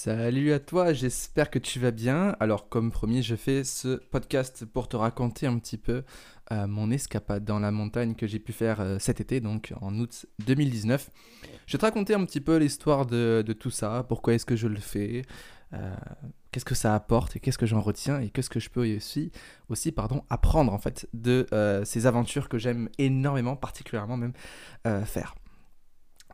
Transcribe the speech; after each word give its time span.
Salut 0.00 0.52
à 0.52 0.60
toi, 0.60 0.92
j'espère 0.92 1.50
que 1.50 1.58
tu 1.58 1.80
vas 1.80 1.90
bien. 1.90 2.36
Alors 2.38 2.68
comme 2.68 2.92
promis, 2.92 3.24
je 3.24 3.34
fais 3.34 3.64
ce 3.64 3.96
podcast 3.96 4.64
pour 4.64 4.86
te 4.88 4.96
raconter 4.96 5.48
un 5.48 5.58
petit 5.58 5.76
peu 5.76 6.04
euh, 6.52 6.68
mon 6.68 6.92
escapade 6.92 7.44
dans 7.44 7.58
la 7.58 7.72
montagne 7.72 8.14
que 8.14 8.28
j'ai 8.28 8.38
pu 8.38 8.52
faire 8.52 8.80
euh, 8.80 8.98
cet 9.00 9.20
été, 9.20 9.40
donc 9.40 9.72
en 9.80 9.98
août 9.98 10.26
2019. 10.46 11.10
Je 11.66 11.72
vais 11.72 11.78
te 11.80 11.84
raconter 11.84 12.14
un 12.14 12.24
petit 12.24 12.40
peu 12.40 12.58
l'histoire 12.58 13.06
de, 13.06 13.42
tout 13.58 13.72
ça, 13.72 14.06
pourquoi 14.08 14.34
est-ce 14.34 14.46
que 14.46 14.54
je 14.54 14.68
le 14.68 14.78
fais, 14.78 15.22
euh, 15.72 15.96
qu'est-ce 16.52 16.64
que 16.64 16.76
ça 16.76 16.94
apporte 16.94 17.34
et 17.34 17.40
qu'est-ce 17.40 17.58
que 17.58 17.66
j'en 17.66 17.80
retiens 17.80 18.20
et 18.20 18.28
qu'est-ce 18.28 18.50
que 18.50 18.60
je 18.60 18.70
peux 18.70 18.94
aussi, 18.94 19.32
aussi 19.68 19.90
pardon, 19.90 20.22
apprendre 20.30 20.72
en 20.72 20.78
fait 20.78 21.08
de 21.12 21.44
ces 21.84 22.06
aventures 22.06 22.48
que 22.48 22.56
j'aime 22.56 22.88
énormément, 22.98 23.56
particulièrement 23.56 24.16
même 24.16 24.32
faire. 25.06 25.34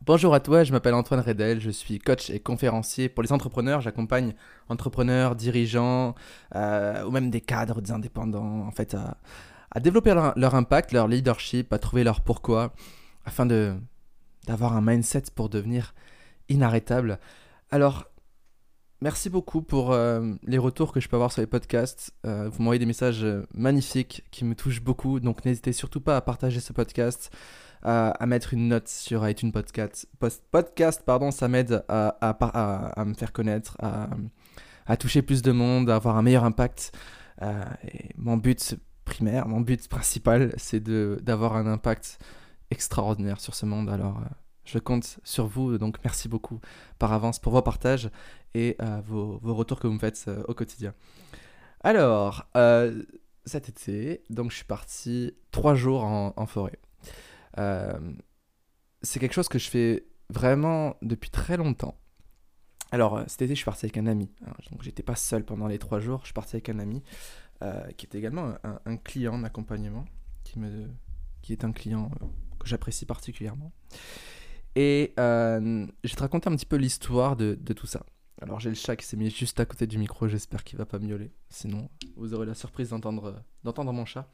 Bonjour 0.07 0.35
à 0.35 0.41
toi, 0.41 0.65
je 0.65 0.73
m'appelle 0.73 0.93
Antoine 0.93 1.21
Redel, 1.21 1.63
je 1.63 1.71
suis 1.71 1.99
coach 1.99 2.29
et 2.29 2.39
conférencier 2.39 3.09
pour 3.09 3.23
les 3.23 3.33
entrepreneurs. 3.33 3.81
J'accompagne 3.81 4.35
entrepreneurs, 4.69 5.35
dirigeants 5.35 6.15
euh, 6.55 7.03
ou 7.07 7.11
même 7.11 7.31
des 7.31 7.41
cadres, 7.41 7.81
des 7.81 7.91
indépendants, 7.91 8.67
en 8.67 8.71
fait, 8.71 8.95
à, 8.95 9.81
développer 9.81 10.13
leur, 10.13 10.55
impact, 10.55 10.93
leur 10.93 11.09
leadership, 11.09 11.73
à 11.73 11.79
trouver 11.79 12.05
leur 12.05 12.21
pourquoi, 12.21 12.75
afin 13.25 13.47
de 13.47 13.75
d'avoir 14.47 14.77
un 14.77 14.83
mindset 14.83 15.23
pour 15.35 15.49
devenir 15.49 15.95
inarrêtable. 16.51 17.19
Alors, 17.71 18.05
merci 19.05 19.29
beaucoup 19.29 19.61
pour 19.61 19.93
euh, 19.93 20.33
les 20.47 20.57
retours 20.57 20.91
que 20.91 20.99
je 20.99 21.09
peux 21.09 21.17
avoir 21.17 21.31
sur 21.31 21.43
les 21.43 21.47
podcasts. 21.47 22.13
Euh, 22.27 22.49
vous 22.49 22.63
m'envoyez 22.63 22.79
des 22.79 22.87
messages 22.87 23.25
magnifiques 23.55 24.25
qui 24.31 24.47
me 24.47 24.55
touchent 24.55 24.83
beaucoup, 24.83 25.21
donc 25.21 25.45
n'hésitez 25.45 25.73
surtout 25.73 26.01
pas 26.01 26.17
à 26.17 26.23
partager 26.23 26.59
ce 26.59 26.73
podcast 26.73 27.31
à, 27.83 28.25
mettre 28.27 28.55
une 28.55 28.69
note 28.69 28.89
sur 28.89 29.29
iTunes 29.29 29.53
Podcast. 29.53 30.09
podcast 30.51 31.03
pardon, 31.05 31.31
ça 31.31 31.49
m'aide 31.49 31.85
à, 31.89 33.05
me 33.05 33.13
faire 33.13 33.33
connaître, 33.33 33.77
à, 34.87 34.97
toucher 34.97 35.21
plus 35.21 35.43
de 35.43 35.53
monde, 35.53 35.91
à 35.91 35.97
avoir 35.97 36.17
un 36.17 36.23
meilleur 36.23 36.45
impact. 36.45 36.93
Euh, 37.43 37.63
mon 38.17 38.39
but 38.39 38.77
primaire, 39.05 39.47
mon 39.49 39.61
but 39.61 39.87
principal, 39.89 40.55
c'est 40.57 40.83
d'avoir 40.83 41.57
un 41.57 41.67
impact 41.67 42.19
extraordinaire 42.71 43.41
sur 43.41 43.55
ce 43.55 43.67
monde. 43.67 43.91
Alors, 43.91 44.19
euh, 44.19 44.35
je 44.65 44.79
compte 44.79 45.19
sur 45.25 45.47
vous, 45.47 45.79
donc 45.79 45.99
merci 46.05 46.29
beaucoup 46.29 46.61
par 46.99 47.13
avance 47.13 47.39
pour 47.39 47.53
vos 47.53 47.63
partages 47.63 48.11
et 48.55 48.77
euh, 48.81 49.01
vos, 49.05 49.39
vos, 49.39 49.55
retours 49.55 49.81
que 49.81 49.87
vous 49.87 49.95
me 49.95 49.99
faites 49.99 50.31
au 50.49 50.55
quotidien. 50.55 50.95
Alors, 51.83 52.47
cet 53.47 53.69
été, 53.69 54.23
donc 54.31 54.51
je 54.51 54.57
suis 54.57 54.65
parti 54.65 55.35
trois 55.51 55.75
jours 55.75 56.05
en, 56.05 56.47
forêt. 56.47 56.79
Euh, 57.59 57.99
c'est 59.03 59.21
quelque 59.21 59.35
chose 59.35 59.49
que 59.49 59.59
je 59.59 59.69
fais 59.69 60.07
vraiment 60.31 60.97
depuis 61.03 61.31
très 61.31 61.57
longtemps. 61.57 61.99
Alors, 62.91 63.19
euh, 63.19 63.25
cet 63.27 63.43
été, 63.43 63.55
je 63.55 63.59
suis 63.59 63.65
parti 63.65 63.87
avec 63.87 63.97
un 63.99 64.07
ami. 64.07 64.31
donc, 64.71 64.83
j'étais 64.83 65.03
pas 65.03 65.17
seul 65.17 65.45
pendant 65.45 65.67
les 65.67 65.79
trois 65.79 66.01
jours. 66.01 66.21
Je 66.21 66.27
suis 66.27 66.35
parti 66.35 66.57
avec 66.57 66.69
un 66.69 66.79
ami 66.79 67.03
euh, 67.63 67.91
qui 67.93 68.07
était 68.07 68.19
également 68.19 68.55
un, 68.85 68.97
client 68.97 69.39
d'accompagnement, 69.39 70.05
qui, 70.45 70.59
me, 70.59 70.89
qui 71.43 71.53
est 71.53 71.65
un 71.65 71.73
client 71.73 72.11
que 72.59 72.67
j'apprécie 72.67 73.05
particulièrement. 73.05 73.73
Et 74.77 75.13
je 75.17 75.87
vais 76.03 76.15
te 76.15 76.21
raconter 76.21 76.49
un 76.49 76.57
petit 76.57 76.67
peu 76.67 76.77
l'histoire 76.77 77.37
de, 77.37 77.55
tout 77.55 77.87
ça. 77.87 78.05
Alors, 78.43 78.61
j'ai 78.61 78.69
le 78.69 78.75
chat 78.75 78.97
qui 78.97 79.07
s'est 79.07 79.17
mis 79.17 79.31
juste 79.31 79.59
à 79.61 79.65
côté 79.65 79.87
du 79.87 79.99
micro. 79.99 80.29
J'espère 80.29 80.65
qu'il 80.65 80.79
va 80.79 80.87
pas 80.87 80.99
miauler. 80.99 81.31
Sinon, 81.49 81.89
vous 82.17 82.35
aurez 82.35 82.47
la 82.47 82.55
surprise 82.55 82.91
d'entendre 82.91 83.43
mon 83.93 84.05
chat. 84.05 84.29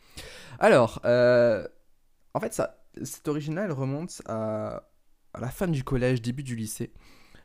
Alors, 0.59 1.01
en 1.05 2.41
fait, 2.41 2.55
ça, 2.55 2.81
cette 3.03 3.29
original 3.29 3.73
remonte 3.73 4.23
à, 4.27 4.85
la 5.39 5.51
fin 5.51 5.69
du 5.69 5.85
collège, 5.85 6.23
début 6.23 6.43
du 6.43 6.57
lycée. 6.57 6.93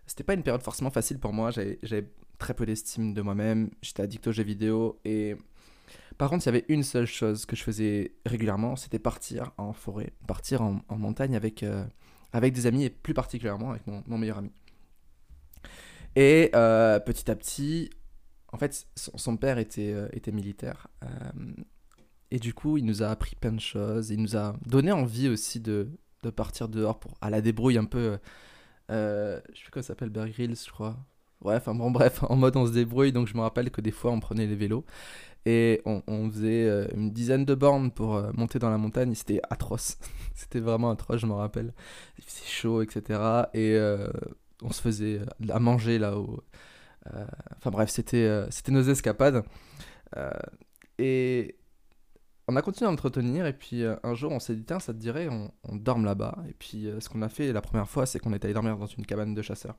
C'était 0.06 0.24
pas 0.24 0.34
une 0.34 0.44
période 0.44 0.62
forcément 0.62 0.92
facile 0.92 1.20
pour 1.20 1.34
moi, 1.34 1.52
j'avais 1.52 2.12
très 2.38 2.54
peu 2.54 2.66
d'estime 2.66 3.14
de 3.14 3.22
moi-même, 3.22 3.72
j'étais 3.82 4.04
addict 4.04 4.28
aux 4.28 4.32
jeux 4.32 4.44
vidéo 4.44 5.00
et 5.06 5.36
par 6.18 6.30
contre 6.30 6.44
il 6.44 6.48
y 6.48 6.50
avait 6.50 6.66
une 6.68 6.84
seule 6.84 7.06
chose 7.06 7.46
que 7.46 7.56
je 7.56 7.64
faisais 7.64 8.14
régulièrement, 8.26 8.76
c'était 8.76 9.00
partir 9.00 9.52
en 9.58 9.74
forêt, 9.74 10.14
partir 10.28 10.62
en, 10.62 10.82
montagne 10.90 11.36
avec, 11.36 11.64
euh, 11.64 11.86
avec 12.36 12.54
des 12.54 12.68
amis 12.68 12.84
et 12.84 12.90
plus 12.90 13.14
particulièrement 13.14 13.72
avec 13.72 13.88
mon, 13.88 14.18
meilleur 14.18 14.40
ami. 14.40 14.52
Et 16.18 16.52
euh, 16.54 17.00
petit 17.00 17.32
à 17.32 17.36
petit, 17.36 17.90
en 18.52 18.58
fait 18.58 18.88
son, 18.96 19.38
père 19.38 19.58
était, 19.58 19.94
euh, 19.94 20.32
militaire 20.34 20.88
et 22.32 22.40
du 22.40 22.54
coup, 22.54 22.78
il 22.78 22.84
nous 22.86 23.04
a 23.04 23.08
appris 23.08 23.38
plein 23.38 23.54
de 23.54 23.62
choses. 23.62 24.10
Il 24.10 24.22
nous 24.22 24.36
a 24.36 24.58
donné 24.66 24.92
envie 24.92 25.30
aussi 25.30 25.62
de, 25.62 25.88
partir 26.36 26.68
dehors 26.68 27.00
pour, 27.00 27.14
à 27.22 27.30
la 27.30 27.40
débrouille 27.40 27.78
un 27.78 27.86
peu. 27.86 28.18
Euh, 28.92 29.40
je 29.54 29.58
sais 29.58 29.64
plus 29.64 29.72
comment 29.72 29.84
s'appelle, 29.84 30.10
Bear 30.10 30.28
je 30.28 30.72
crois. 30.72 30.98
Bon, 31.74 31.92
bref, 31.92 32.24
en 32.24 32.36
mode 32.36 32.56
on 32.58 32.66
se 32.68 32.72
débrouille. 32.72 33.12
Donc 33.12 33.28
je 33.28 33.36
me 33.36 33.42
rappelle 33.42 33.72
que 33.72 33.82
des 33.82 33.92
fois, 33.92 34.12
on 34.12 34.20
prenait 34.20 34.48
les 34.48 34.56
vélos 34.56 34.86
et 35.46 35.82
on, 35.86 36.02
faisait 36.32 36.66
euh, 36.68 36.88
une 36.96 37.12
dizaine 37.12 37.46
de 37.46 37.54
bornes 37.54 37.92
pour 37.92 38.16
euh, 38.16 38.32
monter 38.34 38.60
dans 38.60 38.70
la 38.70 38.78
montagne. 38.78 39.14
C'était 39.16 39.42
atroce. 39.50 39.98
C'était 40.34 40.60
vraiment 40.60 40.92
atroce, 40.92 41.22
je 41.22 41.28
me 41.28 41.34
rappelle. 41.34 41.74
Il 42.18 42.24
faisait 42.24 42.48
chaud, 42.48 42.82
etc. 42.82 43.20
Et 43.54 43.78
on 44.62 44.72
se 44.72 44.82
faisait 44.82 45.22
à 45.50 45.60
manger 45.60 46.00
là-haut. 46.00 46.44
Enfin 47.58 47.72
bref, 47.72 47.90
c'était 47.90 48.48
nos 48.70 48.82
escapades. 48.82 49.44
et 50.98 51.56
on 52.48 52.56
a 52.56 52.62
continué 52.62 52.90
à 52.90 52.94
entretenir 52.94 53.46
et 53.46 53.54
puis 53.54 53.84
euh, 53.84 53.96
un 54.04 54.14
jour 54.14 54.32
on 54.32 54.40
s'est 54.40 54.56
dit 54.56 54.64
tiens 54.64 54.80
ça 54.80 54.94
te 54.94 55.00
dirait 55.00 55.28
on, 55.30 55.52
on 55.64 55.76
dorme 55.76 56.06
là-bas 56.06 56.38
et 56.50 56.54
puis 56.54 56.88
euh, 56.88 57.00
ce 57.00 57.10
qu'on 57.10 57.22
a 57.22 57.30
fait 57.30 57.52
la 57.52 57.62
première 57.62 57.90
fois 57.90 58.06
c'est 58.06 58.20
qu'on 58.20 58.34
est 58.34 58.44
allé 58.46 58.54
dormir 58.54 58.78
dans 58.78 58.86
une 58.86 59.06
cabane 59.06 59.34
de 59.34 59.42
chasseurs 59.42 59.76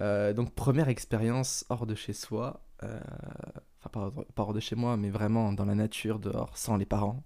euh, 0.00 0.32
donc 0.32 0.54
première 0.54 0.88
expérience 0.88 1.64
hors 1.68 1.86
de 1.86 1.94
chez 1.94 2.12
soi 2.12 2.62
enfin 2.82 3.88
pas, 3.90 4.12
hors 4.36 4.52
de 4.52 4.60
chez 4.60 4.76
moi 4.76 4.96
mais 4.96 5.10
vraiment 5.10 5.52
dans 5.52 5.64
la 5.64 5.74
nature 5.74 6.18
dehors 6.18 6.56
sans 6.56 6.76
les 6.76 6.86
parents 6.86 7.24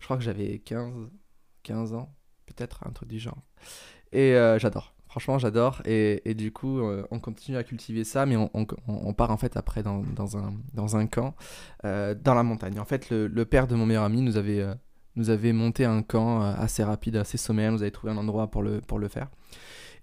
je 0.00 0.04
crois 0.04 0.16
que 0.16 0.22
j'avais 0.22 0.58
15 0.60 1.10
15 1.62 1.92
ans 1.94 2.14
peut-être 2.46 2.86
un 2.86 2.90
truc 2.90 3.08
du 3.08 3.18
genre 3.18 3.42
et 4.12 4.32
j'adore 4.58 4.96
Franchement, 5.16 5.38
j'adore. 5.38 5.80
Et, 5.86 6.34
du 6.34 6.52
coup, 6.52 6.80
euh, 6.80 7.06
on 7.10 7.20
continue 7.20 7.56
à 7.56 7.64
cultiver 7.64 8.04
ça, 8.04 8.26
mais 8.26 8.36
on, 8.36 9.14
part 9.14 9.30
en 9.30 9.38
fait 9.38 9.56
après 9.56 9.82
dans, 9.82 10.02
un, 10.36 10.52
dans 10.74 10.96
un 10.96 11.06
camp 11.06 11.34
euh, 11.86 12.14
dans 12.14 12.34
la 12.34 12.42
montagne. 12.42 12.78
En 12.78 12.84
fait, 12.84 13.08
le, 13.08 13.44
père 13.44 13.66
de 13.66 13.74
mon 13.74 13.86
meilleur 13.86 14.02
ami 14.02 14.20
nous 14.20 14.36
avait, 14.36 14.60
euh, 14.60 14.74
nous 15.14 15.30
avait 15.30 15.54
monté 15.54 15.86
un 15.86 16.02
camp 16.02 16.42
assez 16.42 16.84
rapide, 16.84 17.16
assez 17.16 17.38
sommaire. 17.38 17.72
Nous 17.72 17.80
avait 17.80 17.92
trouvé 17.92 18.12
un 18.12 18.18
endroit 18.18 18.50
pour 18.50 18.62
le, 18.62 18.82
pour 18.82 18.98
le 18.98 19.08
faire. 19.08 19.28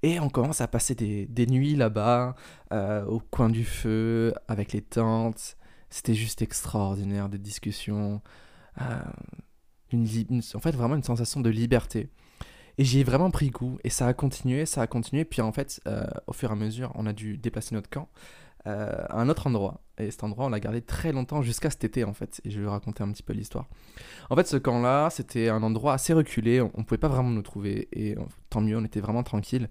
Et 0.04 0.20
on 0.20 0.30
commence 0.30 0.62
à 0.62 0.68
passer 0.68 0.96
des, 0.96 1.26
des 1.26 1.48
nuits 1.48 1.76
là-bas, 1.76 2.36
au 2.72 3.20
coin 3.20 3.50
du 3.50 3.66
feu, 3.66 4.34
avec 4.48 4.74
les 4.74 4.82
tentes. 4.82 5.58
C'était 5.90 6.14
juste 6.14 6.42
extraordinaire, 6.42 7.30
des 7.30 7.38
discussions. 7.38 8.22
Une, 9.92 10.42
en 10.56 10.60
fait, 10.60 10.72
vraiment 10.72 10.96
une 10.96 11.04
sensation 11.04 11.40
de 11.40 11.50
liberté. 11.50 12.10
Et 12.78 12.84
j'y 12.84 13.00
ai 13.00 13.04
vraiment 13.04 13.32
pris 13.32 13.50
goût. 13.50 13.78
Et 13.84 13.90
ça 13.90 14.08
a 14.08 14.14
continué, 14.14 14.66
ça 14.66 14.82
a 14.82 14.88
continué. 14.88 15.26
Puis 15.26 15.42
en 15.42 15.52
fait, 15.52 15.80
euh, 15.88 16.06
au 16.28 16.34
fur 16.34 16.50
et 16.50 16.54
à 16.54 16.56
mesure, 16.56 16.92
on 16.96 17.06
a 17.06 17.14
dû 17.14 17.38
déplacer 17.38 17.76
notre 17.76 17.90
camp 17.90 18.10
euh, 18.66 19.06
à 19.10 19.20
un 19.20 19.30
autre 19.30 19.48
endroit. 19.48 19.84
Et 20.00 20.10
cet 20.10 20.24
endroit, 20.24 20.46
on 20.46 20.50
l'a 20.50 20.60
gardé 20.60 20.82
très 20.82 21.12
longtemps, 21.12 21.44
jusqu'à 21.44 21.70
cet 21.70 21.84
été 21.84 22.04
en 22.04 22.14
fait. 22.14 22.42
Et 22.44 22.50
je 22.50 22.60
vais 22.60 22.66
vous 22.66 22.72
raconter 22.72 23.04
un 23.04 23.12
petit 23.12 23.22
peu 23.22 23.34
l'histoire. 23.34 23.68
En 24.30 24.36
fait, 24.36 24.48
ce 24.48 24.58
camp-là, 24.58 25.10
c'était 25.12 25.50
un 25.50 25.62
endroit 25.62 25.94
assez 25.94 26.14
reculé. 26.14 26.62
On, 26.62 26.72
ne 26.78 26.84
pouvait 26.84 26.98
pas 26.98 27.10
vraiment 27.10 27.30
nous 27.30 27.44
trouver. 27.44 27.90
Et 27.92 28.16
mieux, 28.62 28.78
on 28.78 28.86
était 28.86 29.00
vraiment 29.00 29.24
tranquille. 29.24 29.70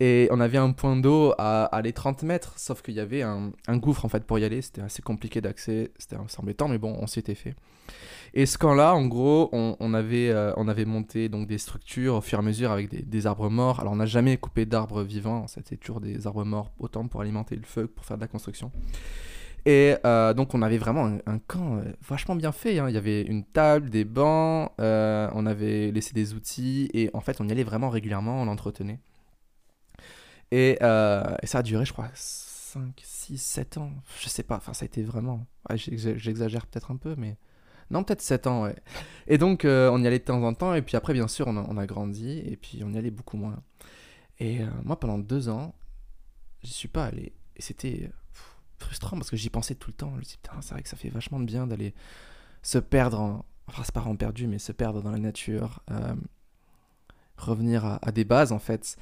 Et 0.00 0.28
on 0.30 0.40
avait 0.40 0.58
un 0.58 0.72
point 0.72 0.96
d'eau 0.96 1.32
à, 1.38 1.64
aller 1.64 1.92
30 1.92 2.22
mètres. 2.22 2.54
Sauf 2.56 2.82
qu'il 2.82 2.94
y 2.94 3.00
avait 3.00 3.22
un, 3.22 3.52
gouffre 3.68 4.04
en 4.04 4.08
fait 4.08 4.24
pour 4.24 4.38
y 4.38 4.44
aller. 4.44 4.62
C'était 4.62 4.82
assez 4.82 5.02
compliqué 5.02 5.40
d'accès. 5.40 5.90
C'était 5.98 6.16
embêtant, 6.38 6.68
mais 6.68 6.78
bon, 6.78 6.96
on 7.00 7.06
s'y 7.06 7.18
était 7.18 7.34
fait. 7.34 7.54
Et 8.34 8.44
ce 8.44 8.58
camp-là, 8.58 8.94
en 8.94 9.06
gros, 9.06 9.48
on, 9.52 9.94
avait, 9.94 10.28
euh, 10.30 10.52
on 10.56 10.68
avait 10.68 10.84
monté 10.84 11.28
donc 11.28 11.46
des 11.46 11.58
structures 11.58 12.16
au 12.16 12.20
fur 12.20 12.38
et 12.38 12.42
à 12.42 12.44
mesure 12.44 12.70
avec 12.70 13.08
des, 13.08 13.26
arbres 13.26 13.48
morts. 13.48 13.80
Alors, 13.80 13.94
on 13.94 13.96
n'a 13.96 14.06
jamais 14.06 14.36
coupé 14.36 14.66
d'arbres 14.66 15.02
vivants, 15.02 15.46
c'était 15.46 15.76
toujours 15.76 16.00
des 16.00 16.26
arbres 16.26 16.44
morts, 16.44 16.70
autant 16.78 17.06
pour 17.06 17.22
alimenter 17.22 17.56
le 17.56 17.64
feu 17.64 17.86
pour 17.86 18.04
faire 18.04 18.18
de 18.18 18.22
la 18.22 18.28
construction. 18.28 18.70
Et 19.66 19.96
euh, 20.06 20.32
donc, 20.32 20.54
on 20.54 20.62
avait 20.62 20.78
vraiment 20.78 21.18
un, 21.26 21.38
camp 21.38 21.78
euh, 21.78 21.92
vachement 22.08 22.36
bien 22.36 22.52
fait. 22.52 22.78
Hein. 22.78 22.88
Il 22.88 22.94
y 22.94 22.98
avait 22.98 23.22
une 23.22 23.44
table, 23.44 23.90
des 23.90 24.04
bancs, 24.04 24.72
on 24.78 25.46
avait 25.46 25.90
laissé 25.90 26.14
des 26.14 26.32
outils, 26.34 26.88
et 26.94 27.10
en 27.12 27.20
fait, 27.20 27.40
on 27.40 27.48
y 27.48 27.52
allait 27.52 27.64
vraiment 27.64 27.90
régulièrement, 27.90 28.42
on 28.42 28.46
l'entretenait. 28.46 29.00
Et, 30.52 30.78
ça 30.80 31.58
a 31.58 31.62
duré, 31.62 31.84
je 31.84 31.92
crois, 31.92 32.08
5, 32.14 32.94
6, 33.02 33.38
7 33.38 33.78
ans. 33.78 33.90
Je 34.20 34.28
sais 34.28 34.42
pas, 34.42 34.56
enfin, 34.56 34.72
ça 34.72 34.84
a 34.84 34.86
été 34.86 35.02
vraiment. 35.02 35.46
J'exagère 35.74 36.66
peut-être 36.66 36.90
un 36.90 36.96
peu, 36.96 37.14
mais 37.18 37.36
non, 37.90 38.02
peut-être 38.02 38.20
7 38.20 38.46
ans, 38.46 38.62
ouais. 38.64 38.76
Et 39.28 39.38
donc, 39.38 39.64
euh, 39.64 39.90
on 39.92 40.02
y 40.02 40.06
allait 40.06 40.18
de 40.18 40.24
temps 40.24 40.42
en 40.42 40.54
temps, 40.54 40.74
et 40.74 40.82
puis 40.82 40.96
après, 40.96 41.12
bien 41.12 41.28
sûr, 41.28 41.46
on 41.46 41.76
a, 41.76 41.86
grandi, 41.86 42.38
et 42.38 42.56
puis 42.56 42.82
on 42.84 42.92
y 42.92 42.98
allait 42.98 43.10
beaucoup 43.10 43.36
moins. 43.36 43.62
Et 44.38 44.60
euh, 44.60 44.66
moi, 44.84 44.98
pendant 44.98 45.18
deux 45.18 45.48
ans, 45.48 45.74
j'y 46.62 46.72
suis 46.72 46.88
pas 46.88 47.06
allé. 47.06 47.32
Et 47.56 47.62
c'était 47.62 48.10
frustrant 48.78 49.16
parce 49.16 49.30
que 49.30 49.36
j'y 49.36 49.50
pensais 49.50 49.74
tout 49.74 49.90
le 49.90 49.94
temps. 49.96 50.10
Je 50.14 50.18
me 50.18 50.22
dis, 50.22 50.38
putain, 50.42 50.60
c'est 50.60 50.72
vrai 50.72 50.82
que 50.82 50.88
ça 50.88 50.96
fait 50.96 51.08
vachement 51.08 51.40
de 51.40 51.44
bien 51.44 51.66
d'aller 51.66 51.94
se 52.62 52.78
perdre, 52.78 53.20
en... 53.20 53.44
enfin, 53.66 53.82
c'est 53.84 53.94
pas 53.94 54.02
en 54.02 54.16
perdu, 54.16 54.46
mais 54.46 54.58
se 54.58 54.72
perdre 54.72 55.02
dans 55.02 55.10
la 55.10 55.18
nature, 55.18 55.82
euh, 55.90 56.14
revenir 57.36 57.98
à, 58.02 58.12
des 58.12 58.24
bases, 58.24 58.52
en 58.52 58.58
fait. 58.58 58.96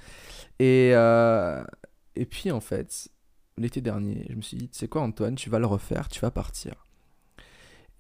Et, 0.59 0.91
et 0.91 2.27
puis, 2.27 2.51
en 2.51 2.61
fait, 2.61 3.09
l'été 3.57 3.81
dernier, 3.81 4.27
je 4.31 4.35
me 4.35 4.43
suis 4.43 4.57
dit, 4.57 4.69
tu 4.69 4.79
sais 4.79 4.89
quoi 4.89 5.03
Antoine, 5.03 5.35
tu 5.35 5.51
vas 5.51 5.59
le 5.59 5.67
refaire, 5.67 6.09
tu 6.09 6.21
vas 6.21 6.31
partir. 6.31 6.85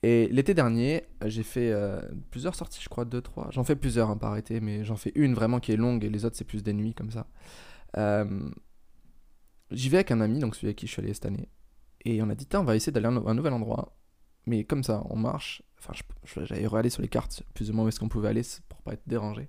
Et 0.03 0.29
l'été 0.29 0.53
dernier, 0.53 1.06
j'ai 1.25 1.43
fait 1.43 1.73
euh, 1.73 1.99
plusieurs 2.31 2.55
sorties, 2.55 2.81
je 2.82 2.91
crois, 2.91 3.06
deux, 3.06 3.23
trois. 3.23 3.49
J'en 3.50 3.65
fais 3.65 3.75
plusieurs 3.75 4.11
hein, 4.11 4.19
par 4.19 4.37
mais 4.61 4.85
j'en 4.85 4.97
fais 4.97 5.12
une 5.15 5.32
vraiment 5.32 5.61
qui 5.61 5.73
est 5.73 5.77
longue 5.77 6.05
et 6.05 6.11
les 6.11 6.27
autres, 6.27 6.37
c'est 6.37 6.44
plus 6.44 6.62
des 6.62 6.75
nuits 6.75 6.93
comme 6.93 7.11
ça. 7.11 7.27
Euh, 7.97 8.50
J'y 9.70 9.88
vais 9.88 9.99
avec 9.99 10.11
un 10.11 10.20
ami, 10.20 10.41
donc 10.41 10.56
celui 10.56 10.69
avec 10.69 10.77
qui 10.77 10.87
je 10.87 10.93
suis 10.93 11.00
allé 11.00 11.15
cette 11.15 11.25
année. 11.25 11.49
Et 12.05 12.23
on 12.23 12.29
a 12.29 12.35
dit, 12.35 12.47
on 12.55 12.65
va 12.65 12.77
essayer 12.77 12.93
d'aller 12.93 13.06
à 13.06 13.11
un, 13.11 13.35
nouvel 13.35 13.53
endroit. 13.53 13.97
Mais 14.47 14.65
comme 14.65 14.83
ça, 14.83 15.03
on 15.09 15.17
marche. 15.17 15.62
Enfin, 15.79 15.93
j'avais 16.45 16.67
regardé 16.67 16.91
sur 16.91 17.03
les 17.03 17.09
cartes 17.09 17.43
plus 17.55 17.71
ou 17.71 17.75
moins 17.75 17.85
où 17.85 17.89
est-ce 17.89 18.01
qu'on 18.01 18.09
pouvait 18.09 18.29
aller 18.29 18.43
pour 18.69 18.83
pas 18.83 18.93
être 18.93 19.03
dérangé. 19.06 19.49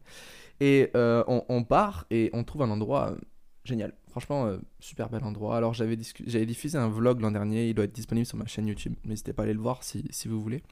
Et 0.61 0.89
euh, 0.95 1.23
on, 1.27 1.63
part 1.63 2.05
et 2.09 2.29
on 2.33 2.43
trouve 2.43 2.61
un 2.61 2.69
endroit 2.69 3.11
euh, 3.11 3.17
génial. 3.65 3.93
Franchement, 4.09 4.45
euh, 4.45 4.57
super 4.79 5.09
bel 5.09 5.23
endroit. 5.23 5.57
Alors, 5.57 5.73
j'avais, 5.73 5.97
diffusé 5.97 6.77
un 6.77 6.87
vlog 6.87 7.19
l'an 7.19 7.31
dernier. 7.31 7.69
Il 7.69 7.73
doit 7.73 7.85
être 7.85 7.93
disponible 7.93 8.25
sur 8.25 8.37
ma 8.37 8.45
chaîne 8.45 8.67
YouTube. 8.67 8.95
N'hésitez 9.03 9.33
pas 9.33 9.43
à 9.43 9.45
aller 9.45 9.53
le 9.53 9.59
voir 9.59 9.83
si, 9.83 10.05
si 10.11 10.29
vous 10.29 10.41
voulez. 10.41 10.63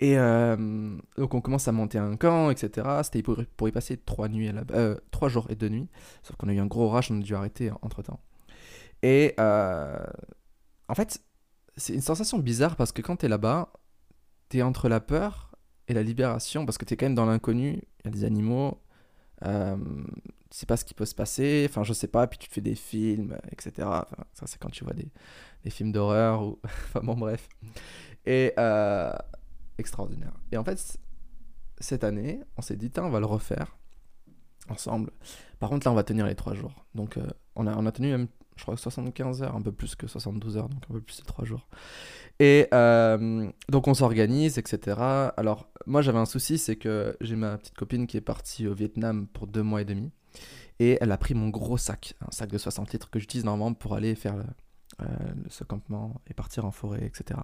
Et 0.00 0.16
donc, 0.16 1.34
on 1.34 1.42
commence 1.42 1.68
à 1.68 1.72
monter 1.72 1.98
un 1.98 2.16
camp, 2.16 2.50
etc. 2.50 2.86
C'était 3.02 3.22
pour, 3.22 3.68
y 3.68 3.72
passer 3.72 3.98
trois, 3.98 4.28
nuits 4.28 4.48
à 4.48 4.52
la, 4.52 4.96
trois 5.10 5.28
jours 5.28 5.46
et 5.50 5.54
deux 5.54 5.68
nuits. 5.68 5.88
Sauf 6.22 6.36
qu'on 6.36 6.48
a 6.48 6.54
eu 6.54 6.58
un 6.58 6.66
gros 6.66 6.88
rush, 6.88 7.10
on 7.10 7.18
a 7.20 7.22
dû 7.22 7.34
arrêter 7.34 7.70
entre 7.82 8.02
temps. 8.02 8.20
Et 9.02 9.34
en 10.88 10.94
fait, 10.94 11.22
c'est 11.76 11.94
une 11.94 12.00
sensation 12.00 12.38
bizarre 12.38 12.76
parce 12.76 12.92
que 12.92 13.02
quand 13.02 13.16
t'es 13.16 13.28
là-bas, 13.28 13.72
t'es 14.48 14.62
entre 14.62 14.88
la 14.88 15.00
peur 15.00 15.50
et 15.88 15.94
la 15.94 16.02
libération 16.02 16.64
parce 16.64 16.78
que 16.78 16.84
t'es 16.84 16.96
quand 16.96 17.06
même 17.06 17.14
dans 17.14 17.26
l'inconnu. 17.26 17.82
Il 18.00 18.06
y 18.06 18.08
a 18.08 18.10
des 18.10 18.24
animaux, 18.24 18.80
euh, 19.44 19.76
tu 20.50 20.58
sais 20.58 20.66
pas 20.66 20.76
ce 20.76 20.84
qui 20.84 20.94
peut 20.94 21.06
se 21.06 21.14
passer, 21.14 21.66
enfin 21.68 21.82
je 21.82 21.92
sais 21.92 22.08
pas, 22.08 22.26
puis 22.26 22.38
tu 22.38 22.48
te 22.48 22.54
fais 22.54 22.60
des 22.60 22.74
films, 22.74 23.36
etc. 23.50 23.72
ça 24.32 24.46
c'est 24.46 24.58
quand 24.58 24.70
tu 24.70 24.84
vois 24.84 24.94
des, 24.94 25.10
films 25.70 25.92
d'horreur, 25.92 26.42
ou... 26.42 26.58
enfin 26.64 27.00
bon 27.00 27.14
bref. 27.14 27.48
Et 28.26 28.52
euh, 28.58 29.12
extraordinaire. 29.78 30.32
Et 30.52 30.56
en 30.56 30.64
fait, 30.64 30.98
cette 31.78 32.04
année, 32.04 32.40
on 32.56 32.62
s'est 32.62 32.76
dit, 32.76 32.90
on 32.98 33.10
va 33.10 33.20
le 33.20 33.26
refaire 33.26 33.76
ensemble. 34.68 35.10
Par 35.58 35.70
contre 35.70 35.86
là, 35.86 35.92
on 35.92 35.94
va 35.94 36.04
tenir 36.04 36.26
les 36.26 36.34
trois 36.34 36.54
jours. 36.54 36.86
Donc 36.94 37.16
euh, 37.16 37.26
on, 37.56 37.66
a, 37.66 37.76
on 37.76 37.86
a 37.86 37.92
tenu 37.92 38.10
même, 38.10 38.28
je 38.56 38.62
crois, 38.62 38.76
75 38.76 39.42
heures, 39.42 39.56
un 39.56 39.62
peu 39.62 39.72
plus 39.72 39.94
que 39.94 40.06
72 40.06 40.56
heures, 40.56 40.68
donc 40.68 40.82
un 40.90 40.94
peu 40.94 41.00
plus 41.00 41.18
de 41.20 41.24
trois 41.24 41.44
jours. 41.44 41.68
Et 42.40 42.66
euh, 42.74 43.50
donc 43.68 43.88
on 43.88 43.94
s'organise, 43.94 44.58
etc. 44.58 44.96
Alors 45.36 45.68
moi 45.86 46.02
j'avais 46.02 46.18
un 46.18 46.26
souci, 46.26 46.58
c'est 46.58 46.76
que 46.76 47.16
j'ai 47.20 47.36
ma 47.36 47.58
petite 47.58 47.76
copine 47.76 48.06
qui 48.06 48.16
est 48.16 48.22
partie 48.22 48.66
au 48.66 48.74
Vietnam 48.74 49.26
pour 49.28 49.46
deux 49.46 49.62
mois 49.62 49.82
et 49.82 49.84
demi. 49.84 50.10
Et 50.80 50.98
elle 51.00 51.12
a 51.12 51.18
pris 51.18 51.34
mon 51.34 51.48
gros 51.50 51.76
sac, 51.76 52.14
un 52.20 52.30
sac 52.32 52.50
de 52.50 52.58
60 52.58 52.92
litres 52.92 53.10
que 53.10 53.20
j'utilise 53.20 53.44
normalement 53.44 53.74
pour 53.74 53.94
aller 53.94 54.16
faire 54.16 54.34
euh, 55.00 55.06
ce 55.48 55.64
campement 55.64 56.20
et 56.28 56.34
partir 56.34 56.64
en 56.64 56.70
forêt, 56.70 57.04
etc. 57.04 57.40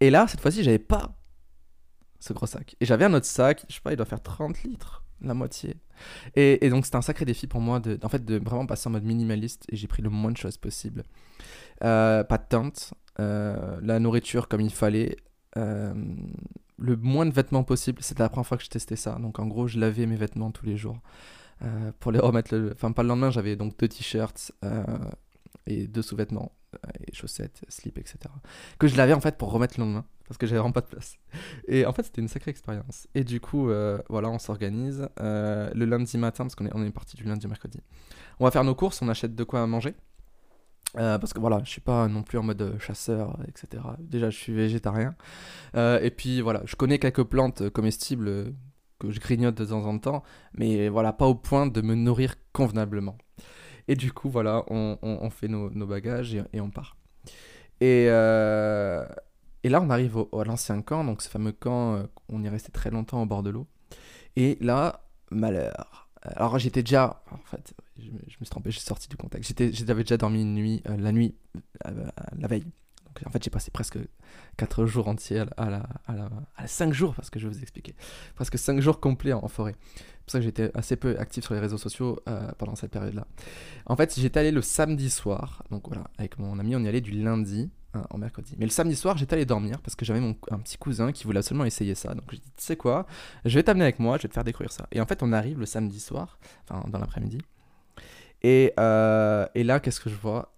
Et 0.00 0.10
là, 0.10 0.26
cette 0.28 0.40
fois-ci, 0.40 0.62
j'avais 0.62 0.78
pas 0.78 1.16
ce 2.20 2.32
gros 2.32 2.46
sac. 2.46 2.76
Et 2.80 2.84
j'avais 2.84 3.04
un 3.04 3.14
autre 3.14 3.26
sac, 3.26 3.64
je 3.68 3.74
sais 3.74 3.80
pas, 3.80 3.92
il 3.92 3.96
doit 3.96 4.06
faire 4.06 4.22
30 4.22 4.62
litres, 4.62 5.04
la 5.22 5.34
moitié. 5.34 5.76
Et, 6.34 6.68
donc 6.70 6.84
c'était 6.84 6.96
un 6.96 7.02
sacré 7.02 7.24
défi 7.24 7.46
pour 7.46 7.60
moi 7.60 7.80
de, 7.80 7.98
en 8.02 8.08
fait, 8.08 8.24
de 8.24 8.38
vraiment 8.38 8.66
passer 8.66 8.88
en 8.88 8.92
mode 8.92 9.04
minimaliste 9.04 9.66
et 9.70 9.76
j'ai 9.76 9.86
pris 9.86 10.02
le 10.02 10.10
moins 10.10 10.30
de 10.30 10.36
choses 10.36 10.56
possible. 10.56 11.04
Euh, 11.84 12.24
pas 12.24 12.38
de 12.38 12.44
tente, 12.48 12.94
euh, 13.18 13.78
la 13.82 13.98
nourriture 13.98 14.48
comme 14.48 14.60
il 14.60 14.72
fallait, 14.72 15.16
euh, 15.56 15.92
le 16.78 16.96
moins 16.96 17.26
de 17.26 17.32
vêtements 17.32 17.64
possible. 17.64 18.02
C'était 18.02 18.22
la 18.22 18.28
première 18.28 18.46
fois 18.46 18.56
que 18.56 18.64
je 18.64 18.70
testais 18.70 18.96
ça. 18.96 19.16
Donc 19.20 19.38
en 19.38 19.46
gros, 19.46 19.66
je 19.66 19.78
lavais 19.78 20.06
mes 20.06 20.16
vêtements 20.16 20.50
tous 20.50 20.66
les 20.66 20.76
jours 20.76 20.98
pour 21.98 22.10
les 22.10 22.18
remettre. 22.18 22.54
Le... 22.54 22.72
Enfin, 22.72 22.92
pas 22.92 23.02
le 23.02 23.08
lendemain, 23.08 23.30
j'avais 23.30 23.54
donc 23.54 23.76
deux 23.78 23.88
t-shirts 23.88 24.52
et 25.66 25.86
deux 25.86 26.00
sous-vêtements 26.02 26.52
et 27.06 27.14
chaussettes, 27.14 27.64
slip, 27.68 27.98
etc. 27.98 28.18
Que 28.78 28.88
je 28.88 28.96
lavais 28.96 29.12
en 29.12 29.20
fait 29.20 29.36
pour 29.36 29.50
remettre 29.52 29.78
le 29.78 29.84
lendemain 29.84 30.04
parce 30.28 30.38
que 30.38 30.46
j'avais 30.46 30.60
vraiment 30.60 30.72
pas 30.72 30.80
de 30.80 30.86
place. 30.86 31.16
Et 31.66 31.84
en 31.86 31.92
fait, 31.92 32.04
c'était 32.04 32.20
une 32.20 32.28
sacrée 32.28 32.52
expérience. 32.52 33.08
Et 33.14 33.24
du 33.24 33.40
coup, 33.40 33.68
voilà, 34.08 34.30
on 34.30 34.38
s'organise 34.38 35.08
le 35.18 35.84
lundi 35.84 36.18
matin 36.18 36.44
parce 36.44 36.54
qu'on 36.54 36.66
est, 36.66 36.74
on 36.74 36.84
est 36.84 36.90
parti 36.90 37.16
du 37.16 37.24
lundi 37.24 37.46
au 37.46 37.48
mercredi. 37.48 37.80
On 38.38 38.44
va 38.44 38.50
faire 38.50 38.64
nos 38.64 38.74
courses, 38.74 39.02
on 39.02 39.08
achète 39.08 39.34
de 39.34 39.44
quoi 39.44 39.66
manger. 39.66 39.94
Euh, 40.98 41.18
parce 41.18 41.32
que 41.32 41.38
voilà, 41.38 41.60
je 41.64 41.70
suis 41.70 41.80
pas 41.80 42.08
non 42.08 42.22
plus 42.22 42.38
en 42.38 42.42
mode 42.42 42.60
euh, 42.62 42.78
chasseur, 42.78 43.38
etc. 43.46 43.82
Déjà, 44.00 44.30
je 44.30 44.36
suis 44.36 44.52
végétarien. 44.52 45.14
Euh, 45.76 46.00
et 46.00 46.10
puis 46.10 46.40
voilà, 46.40 46.62
je 46.64 46.74
connais 46.74 46.98
quelques 46.98 47.22
plantes 47.22 47.70
comestibles 47.70 48.52
que 48.98 49.10
je 49.10 49.20
grignote 49.20 49.54
de 49.54 49.64
temps 49.64 49.84
en 49.84 49.98
temps, 49.98 50.22
mais 50.52 50.88
voilà, 50.88 51.12
pas 51.12 51.26
au 51.26 51.34
point 51.34 51.66
de 51.66 51.80
me 51.80 51.94
nourrir 51.94 52.34
convenablement. 52.52 53.16
Et 53.88 53.96
du 53.96 54.12
coup, 54.12 54.30
voilà, 54.30 54.64
on, 54.68 55.30
fait 55.30 55.48
nos, 55.48 55.86
bagages 55.86 56.34
et, 56.52 56.60
on 56.60 56.70
part. 56.70 56.96
Et, 57.80 58.04
et 58.04 59.68
là, 59.68 59.80
on 59.80 59.90
arrive 59.90 60.16
au, 60.16 60.38
à 60.38 60.44
l'ancien 60.44 60.80
camp, 60.82 61.04
donc 61.04 61.22
ce 61.22 61.28
fameux 61.28 61.52
camp, 61.52 62.02
on 62.28 62.42
y 62.42 62.46
est 62.46 62.50
resté 62.50 62.72
très 62.72 62.90
longtemps 62.90 63.22
au 63.22 63.26
bord 63.26 63.42
de 63.42 63.50
l'eau. 63.50 63.66
Et 64.36 64.56
là, 64.60 65.00
malheur. 65.30 66.08
Alors 66.22 66.58
j'étais 66.58 66.82
déjà, 66.82 67.22
en 67.30 67.38
fait, 67.38 67.74
je 67.98 68.10
me, 68.10 68.18
suis 68.28 68.46
trompé, 68.46 68.70
j'ai 68.70 68.80
sorti 68.80 69.08
du 69.08 69.16
contexte. 69.16 69.54
J'avais 69.72 70.02
déjà 70.02 70.16
dormi 70.16 70.42
une 70.42 70.54
nuit, 70.54 70.82
euh, 70.88 70.96
la 70.96 71.12
nuit, 71.12 71.34
euh, 71.86 72.06
la 72.38 72.48
veille. 72.48 72.66
En 73.26 73.30
fait 73.30 73.42
j'ai 73.42 73.50
passé 73.50 73.70
presque 73.70 73.98
4 74.56 74.86
jours 74.86 75.08
entiers 75.08 75.44
à 75.56 75.70
la, 75.70 75.86
à 76.06 76.14
la, 76.14 76.30
à 76.56 76.66
5 76.66 76.92
jours, 76.92 77.14
parce 77.14 77.30
que 77.30 77.38
je 77.38 77.48
vais 77.48 77.54
vous 77.54 77.62
expliquer. 77.62 77.94
Presque 78.34 78.58
5 78.58 78.80
jours 78.80 79.00
complets 79.00 79.32
en, 79.32 79.48
forêt. 79.48 79.74
C'est 79.94 80.24
pour 80.24 80.32
ça 80.32 80.38
que 80.38 80.44
j'étais 80.44 80.70
assez 80.74 80.96
peu 80.96 81.18
actif 81.18 81.44
sur 81.44 81.54
les 81.54 81.60
réseaux 81.60 81.78
sociaux 81.78 82.20
euh, 82.28 82.50
pendant 82.58 82.76
cette 82.76 82.90
période-là. 82.90 83.26
En 83.86 83.96
fait 83.96 84.18
j'étais 84.18 84.40
allé 84.40 84.50
le 84.50 84.62
samedi 84.62 85.10
soir, 85.10 85.62
donc 85.70 85.88
voilà, 85.88 86.04
avec 86.18 86.38
mon 86.38 86.58
ami 86.58 86.76
on 86.76 86.80
y 86.80 86.88
allait 86.88 87.00
du 87.00 87.12
lundi 87.12 87.70
Hein, 87.92 88.04
en 88.10 88.18
mercredi. 88.18 88.54
Mais 88.56 88.66
le 88.66 88.70
samedi 88.70 88.94
soir, 88.94 89.16
j'étais 89.16 89.34
allé 89.34 89.44
dormir 89.44 89.80
parce 89.80 89.96
que 89.96 90.04
j'avais 90.04 90.20
mon, 90.20 90.36
un 90.52 90.60
petit 90.60 90.78
cousin 90.78 91.10
qui 91.10 91.24
voulait 91.24 91.40
absolument 91.40 91.64
essayer 91.64 91.96
ça. 91.96 92.14
Donc 92.14 92.22
je 92.30 92.36
dit, 92.36 92.52
tu 92.56 92.64
sais 92.64 92.76
quoi, 92.76 93.04
je 93.44 93.52
vais 93.56 93.64
t'amener 93.64 93.82
avec 93.82 93.98
moi, 93.98 94.16
je 94.16 94.22
vais 94.22 94.28
te 94.28 94.34
faire 94.34 94.44
découvrir 94.44 94.70
ça. 94.70 94.86
Et 94.92 95.00
en 95.00 95.06
fait, 95.06 95.24
on 95.24 95.32
arrive 95.32 95.58
le 95.58 95.66
samedi 95.66 95.98
soir, 95.98 96.38
enfin 96.68 96.88
dans 96.88 97.00
l'après-midi. 97.00 97.38
Et, 98.42 98.72
euh, 98.78 99.44
et 99.56 99.64
là, 99.64 99.80
qu'est-ce 99.80 99.98
que 99.98 100.08
je 100.08 100.14
vois? 100.14 100.54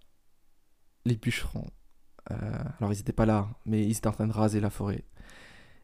Les 1.05 1.15
bûcherons. 1.15 1.65
Euh, 2.31 2.63
alors 2.79 2.93
ils 2.93 2.97
n'étaient 2.97 3.13
pas 3.13 3.25
là, 3.25 3.49
mais 3.65 3.85
ils 3.85 3.97
étaient 3.97 4.07
en 4.07 4.13
train 4.13 4.27
de 4.27 4.33
raser 4.33 4.59
la 4.59 4.69
forêt. 4.69 5.03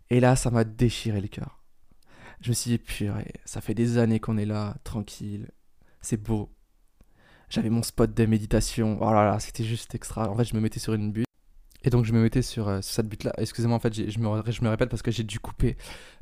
Et 0.10 0.20
là, 0.20 0.36
ça 0.36 0.50
m'a 0.52 0.64
déchiré 0.64 1.22
le 1.22 1.28
cœur. 1.28 1.60
Je 2.42 2.50
me 2.50 2.54
suis 2.54 2.72
dit, 2.72 2.78
purée, 2.78 3.34
ça 3.46 3.62
fait 3.62 3.74
des 3.74 3.98
années 3.98 4.20
qu'on 4.20 4.38
est 4.38 4.46
là, 4.46 4.78
tranquille, 4.84 5.52
c'est 6.02 6.18
beau. 6.18 6.50
J'avais 7.50 7.70
mon 7.70 7.84
spot 7.84 8.14
de 8.14 8.26
méditation. 8.26 8.98
Oh 9.02 9.12
là 9.12 9.26
là, 9.26 9.40
c'était 9.40 9.64
juste 9.64 9.94
extra. 9.96 10.30
En 10.30 10.36
fait, 10.36 10.46
je 10.46 10.56
me 10.56 10.62
mettais 10.62 10.80
sur 10.80 10.94
une 10.94 11.12
butte 11.12 11.26
et 11.84 11.90
donc 11.90 12.06
je 12.06 12.14
me 12.14 12.22
mettais 12.22 12.42
sur, 12.42 12.68
euh, 12.68 12.80
cette 12.82 13.08
butte-là. 13.08 13.34
Excusez-moi, 13.38 13.78
en 13.78 13.80
fait, 13.80 13.94
je 13.94 14.20
me, 14.20 14.52
je 14.52 14.64
me 14.64 14.70
répète 14.70 14.90
parce 14.90 15.02
que 15.02 15.12
j'ai 15.12 15.24
dû 15.24 15.40
couper. 15.40 15.78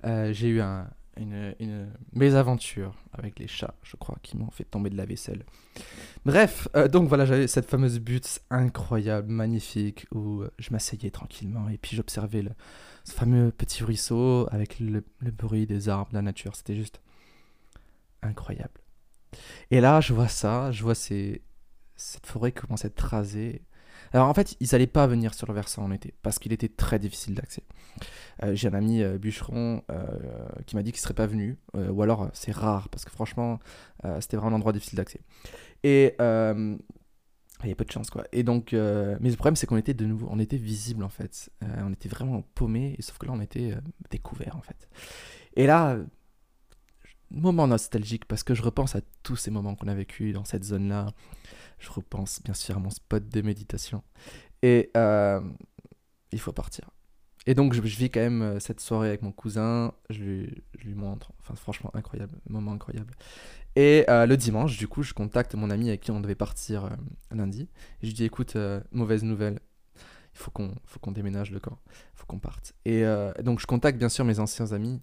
Euh, 0.05 0.31
j'ai 0.33 0.47
eu 0.47 0.61
un, 0.61 0.87
une, 1.19 1.55
une, 1.59 1.91
mésaventure 2.13 2.93
avec 3.13 3.39
les 3.39 3.47
chats, 3.47 3.75
je 3.83 3.95
crois, 3.95 4.17
qui 4.21 4.37
m'ont 4.37 4.51
fait 4.51 4.63
tomber 4.63 4.89
de 4.89 4.97
la 4.97 5.05
vaisselle. 5.05 5.43
Bref, 6.25 6.67
euh, 6.75 6.87
donc 6.87 7.07
voilà, 7.07 7.25
j'avais 7.25 7.47
cette 7.47 7.69
fameuse 7.69 7.99
butte 7.99 8.41
incroyable, 8.49 9.31
magnifique, 9.31 10.07
où 10.13 10.43
je 10.57 10.71
m'asseyais 10.71 11.11
tranquillement 11.11 11.69
et 11.69 11.77
puis 11.77 11.95
j'observais 11.95 12.43
ce 13.03 13.13
fameux 13.13 13.51
petit 13.51 13.83
ruisseau 13.83 14.47
avec 14.51 14.79
le, 14.79 15.03
bruit 15.31 15.65
des 15.65 15.89
arbres, 15.89 16.09
la 16.13 16.21
nature. 16.21 16.55
C'était 16.55 16.75
juste 16.75 17.01
incroyable. 18.21 18.81
Et 19.71 19.81
là, 19.81 20.01
je 20.01 20.13
vois 20.13 20.27
ça, 20.27 20.71
je 20.71 20.83
vois 20.83 20.95
cette 20.95 22.25
forêt 22.25 22.51
commencer 22.51 22.87
à 22.87 22.89
être 22.89 22.99
rasée. 22.99 23.61
Alors 24.13 24.27
en 24.27 24.33
fait, 24.33 24.55
ils 24.59 24.69
n'allaient 24.71 24.87
pas 24.87 25.07
venir 25.07 25.33
sur 25.33 25.47
le 25.47 25.53
versant 25.53 25.83
en 25.83 25.91
été 25.91 26.13
parce 26.21 26.39
qu'il 26.39 26.53
était 26.53 26.69
très 26.69 26.99
difficile 26.99 27.35
d'accès. 27.35 27.63
Euh, 28.43 28.55
j'ai 28.55 28.67
un 28.67 28.73
ami 28.73 29.01
euh, 29.01 29.17
bûcheron 29.17 29.81
euh, 29.91 30.05
qui 30.65 30.75
m'a 30.75 30.83
dit 30.83 30.91
qu'il 30.91 31.01
serait 31.01 31.13
pas 31.13 31.27
venu, 31.27 31.57
ou 31.73 32.01
alors 32.01 32.29
c'est 32.33 32.51
rare 32.51 32.89
parce 32.89 33.05
que 33.05 33.11
franchement, 33.11 33.59
c'était 34.19 34.37
vraiment 34.37 34.53
un 34.53 34.55
endroit 34.55 34.73
difficile 34.73 34.97
d'accès. 34.97 35.21
Et 35.83 36.15
il 36.19 37.69
y 37.69 37.71
a 37.71 37.75
peu 37.75 37.85
de 37.85 37.91
chance 37.91 38.09
quoi. 38.09 38.23
Et 38.31 38.43
donc, 38.43 38.73
mais 38.73 39.29
le 39.29 39.35
problème 39.35 39.55
c'est 39.55 39.67
qu'on 39.67 39.77
était 39.77 39.93
de 39.93 40.05
nouveau, 40.05 40.27
on 40.29 40.39
était 40.39 40.57
visible 40.57 41.03
en 41.03 41.09
fait, 41.09 41.49
on 41.61 41.91
était 41.91 42.09
vraiment 42.09 42.43
paumé, 42.55 42.95
sauf 42.99 43.17
que 43.17 43.25
là 43.25 43.33
on 43.33 43.41
était 43.41 43.75
découvert 44.09 44.55
en 44.55 44.61
fait. 44.61 44.87
Et 45.55 45.65
là, 45.65 45.97
moment 47.31 47.67
nostalgique 47.67 48.25
parce 48.25 48.43
que 48.43 48.55
je 48.55 48.61
repense 48.61 48.95
à 48.95 49.01
tous 49.23 49.35
ces 49.35 49.51
moments 49.51 49.75
qu'on 49.75 49.87
a 49.87 49.93
vécu 49.93 50.31
dans 50.33 50.45
cette 50.45 50.63
zone-là. 50.63 51.13
Je 51.79 51.89
repense 51.89 52.41
bien 52.43 52.53
sûr 52.53 52.77
à 52.77 52.79
mon 52.79 52.89
spot 52.89 53.27
de 53.27 53.41
méditation. 53.41 54.03
Et 54.61 54.91
euh, 54.97 55.41
il 56.31 56.39
faut 56.39 56.53
partir. 56.53 56.89
Et 57.45 57.53
donc 57.53 57.73
je, 57.73 57.81
vis 57.81 58.09
quand 58.09 58.19
même 58.19 58.41
euh, 58.41 58.59
cette 58.59 58.81
soirée 58.81 59.07
avec 59.07 59.21
mon 59.21 59.31
cousin, 59.31 59.93
je 60.09 60.19
lui, 60.19 60.95
montre, 60.95 61.31
enfin 61.39 61.55
franchement 61.55 61.91
incroyable, 61.93 62.39
moment 62.49 62.73
incroyable. 62.73 63.13
Et 63.75 64.05
euh, 64.09 64.25
le 64.25 64.35
dimanche, 64.35 64.77
du 64.77 64.87
coup, 64.87 65.03
je 65.03 65.13
contacte 65.13 65.53
mon 65.55 65.69
ami 65.69 65.87
avec 65.87 66.01
qui 66.01 66.11
on 66.11 66.19
devait 66.19 66.35
partir 66.35 66.89
lundi. 67.31 67.69
Et 68.01 68.03
je 68.03 68.07
lui 68.07 68.13
dis 68.13 68.25
écoute, 68.25 68.57
mauvaise 68.91 69.23
nouvelle, 69.23 69.59
il 70.37 70.43
faut 70.43 70.51
qu'on 70.51 70.75
faut 70.85 70.99
qu'on 70.99 71.11
déménage 71.11 71.49
le 71.51 71.59
camp, 71.59 71.79
il 71.87 72.17
faut 72.19 72.27
qu'on 72.27 72.39
parte. 72.39 72.75
Et 72.85 73.03
donc 73.43 73.59
je 73.59 73.65
contacte 73.65 73.97
bien 73.97 74.09
sûr 74.09 74.23
mes 74.23 74.39
anciens 74.39 74.71
amis 74.71 75.01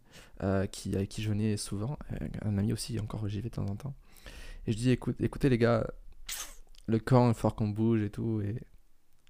qui, 0.70 0.94
avec 0.94 1.08
qui 1.08 1.22
je 1.22 1.28
venais 1.28 1.56
souvent, 1.56 1.98
un 2.42 2.56
ami 2.56 2.72
aussi 2.72 3.00
encore 3.00 3.26
j'y 3.26 3.42
de 3.42 3.48
temps 3.48 3.66
en 3.66 3.76
temps. 3.76 3.94
Et 4.66 4.72
je 4.72 4.76
dis 4.76 4.90
écoute, 4.90 5.16
écoutez 5.20 5.48
les 5.48 5.58
gars, 5.58 5.86
le 6.86 6.98
camp, 6.98 7.28
il 7.28 7.34
faut 7.34 7.50
qu'on 7.50 7.68
bouge 7.68 8.02
et 8.02 8.10
tout. 8.10 8.40
Et 8.40 8.62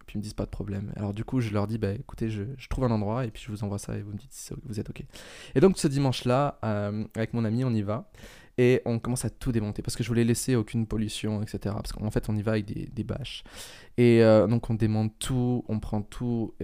qu'ils 0.07 0.19
me 0.19 0.23
disent 0.23 0.35
pas 0.35 0.45
de 0.45 0.51
problème. 0.51 0.93
Alors 0.97 1.13
du 1.15 1.25
coup, 1.25 1.41
je 1.41 1.51
leur 1.51 1.67
dis, 1.67 1.79
bah 1.79 1.93
écoutez, 1.93 2.31
je, 2.31 2.45
je 2.57 2.69
trouve 2.69 2.85
un 2.85 2.91
endroit 2.91 3.25
et 3.25 3.31
puis 3.31 3.43
je 3.43 3.51
vous 3.51 3.65
envoie 3.65 3.79
ça 3.79 3.97
et 3.97 4.03
vous 4.03 4.13
me 4.13 4.19
dites 4.19 4.33
si 4.33 4.53
vous 4.65 4.81
êtes 4.81 4.91
ok. 4.91 5.03
Et 5.55 5.61
donc 5.61 5.79
ce 5.79 5.89
dimanche-là, 5.89 6.59
euh, 6.65 7.05
avec 7.15 7.35
mon 7.35 7.45
ami, 7.45 7.65
on 7.65 7.73
y 7.73 7.83
va 7.83 8.11
et 8.59 8.83
on 8.85 8.99
commence 8.99 9.25
à 9.25 9.31
tout 9.31 9.53
démonter 9.53 9.83
parce 9.83 9.97
que 9.97 10.03
je 10.03 10.09
voulais 10.09 10.25
laisser 10.25 10.55
aucune 10.57 10.87
pollution, 10.87 11.43
etc. 11.43 11.75
Parce 11.77 11.93
qu'en 11.93 12.11
fait, 12.11 12.29
on 12.29 12.37
y 12.37 12.43
va 12.43 12.53
avec 12.53 12.67
des, 12.67 12.87
des 12.87 13.05
bâches. 13.05 13.45
Et 13.97 14.23
euh, 14.23 14.47
donc 14.47 14.71
on 14.71 14.75
démonte 14.75 15.13
tout, 15.19 15.65
on 15.69 15.81
prend 15.81 16.03
tout, 16.03 16.55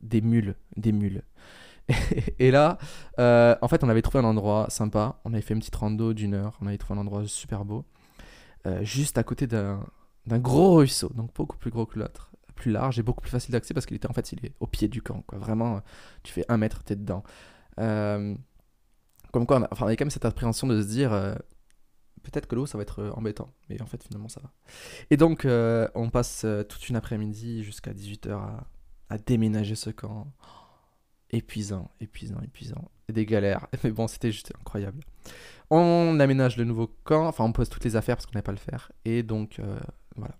des 0.00 0.20
mules, 0.20 0.54
des 0.76 0.92
mules. 0.92 1.22
et 2.38 2.50
là, 2.50 2.78
euh, 3.18 3.56
en 3.60 3.68
fait, 3.68 3.84
on 3.84 3.88
avait 3.88 4.02
trouvé 4.02 4.24
un 4.24 4.28
endroit 4.28 4.66
sympa. 4.70 5.20
On 5.24 5.32
avait 5.32 5.42
fait 5.42 5.54
une 5.54 5.60
petite 5.60 5.76
rando 5.76 6.12
d'une 6.12 6.34
heure. 6.34 6.56
On 6.60 6.66
avait 6.66 6.78
trouvé 6.78 6.98
un 6.98 7.00
endroit 7.00 7.26
super 7.26 7.64
beau, 7.64 7.84
euh, 8.66 8.82
juste 8.82 9.18
à 9.18 9.22
côté 9.22 9.46
d'un 9.46 9.78
gros 10.26 10.76
ruisseau, 10.76 11.10
donc 11.14 11.34
beaucoup 11.34 11.56
plus 11.56 11.70
gros 11.70 11.86
que 11.86 11.98
l'autre, 11.98 12.30
plus 12.54 12.70
large 12.70 12.98
et 12.98 13.02
beaucoup 13.02 13.20
plus 13.20 13.30
facile 13.30 13.52
d'accès 13.52 13.74
parce 13.74 13.86
qu'il 13.86 13.96
était 13.96 14.08
en 14.08 14.14
fait, 14.14 14.32
il 14.32 14.44
est 14.46 14.52
au 14.60 14.66
pied 14.66 14.88
du 14.88 15.02
camp. 15.02 15.22
Quoi. 15.26 15.38
Vraiment, 15.38 15.82
tu 16.22 16.32
fais 16.32 16.44
un 16.48 16.56
mètre, 16.56 16.82
t'es 16.84 16.96
dedans. 16.96 17.22
Euh, 17.78 18.34
comme 19.34 19.46
quoi, 19.46 19.58
on, 19.58 19.62
a, 19.64 19.84
avait 19.84 19.96
quand 19.96 20.04
même 20.04 20.10
cette 20.10 20.24
appréhension 20.24 20.68
de 20.68 20.80
se 20.80 20.86
dire, 20.86 21.12
euh, 21.12 21.34
peut-être 22.22 22.46
que 22.46 22.54
l'eau, 22.54 22.66
ça 22.66 22.78
va 22.78 22.82
être 22.82 23.00
euh, 23.00 23.10
embêtant, 23.14 23.52
mais 23.68 23.82
en 23.82 23.86
fait, 23.86 24.00
finalement, 24.04 24.28
ça 24.28 24.40
va. 24.40 24.52
Et 25.10 25.16
donc, 25.16 25.44
euh, 25.44 25.88
on 25.96 26.08
passe 26.08 26.46
toute 26.68 26.88
une 26.88 26.94
après-midi 26.94 27.64
jusqu'à 27.64 27.92
18h 27.92 28.30
à, 28.30 28.68
à 29.10 29.18
déménager 29.18 29.74
ce 29.74 29.90
camp 29.90 30.32
épuisant, 31.30 31.90
épuisant, 32.00 32.40
épuisant. 32.42 32.90
Des 33.12 33.26
galères. 33.26 33.66
Mais 33.84 33.90
bon, 33.90 34.06
c'était 34.06 34.30
juste 34.30 34.52
incroyable. 34.60 35.00
On 35.68 36.20
aménage 36.20 36.56
le 36.56 36.64
nouveau 36.64 36.86
camp, 37.02 37.26
enfin 37.26 37.44
on 37.44 37.52
pose 37.52 37.68
toutes 37.68 37.84
les 37.84 37.96
affaires 37.96 38.16
parce 38.16 38.26
qu'on 38.26 38.34
n'avait 38.34 38.42
pas 38.42 38.52
le 38.52 38.58
faire. 38.58 38.92
Et 39.04 39.22
donc 39.22 39.60
voilà. 40.14 40.36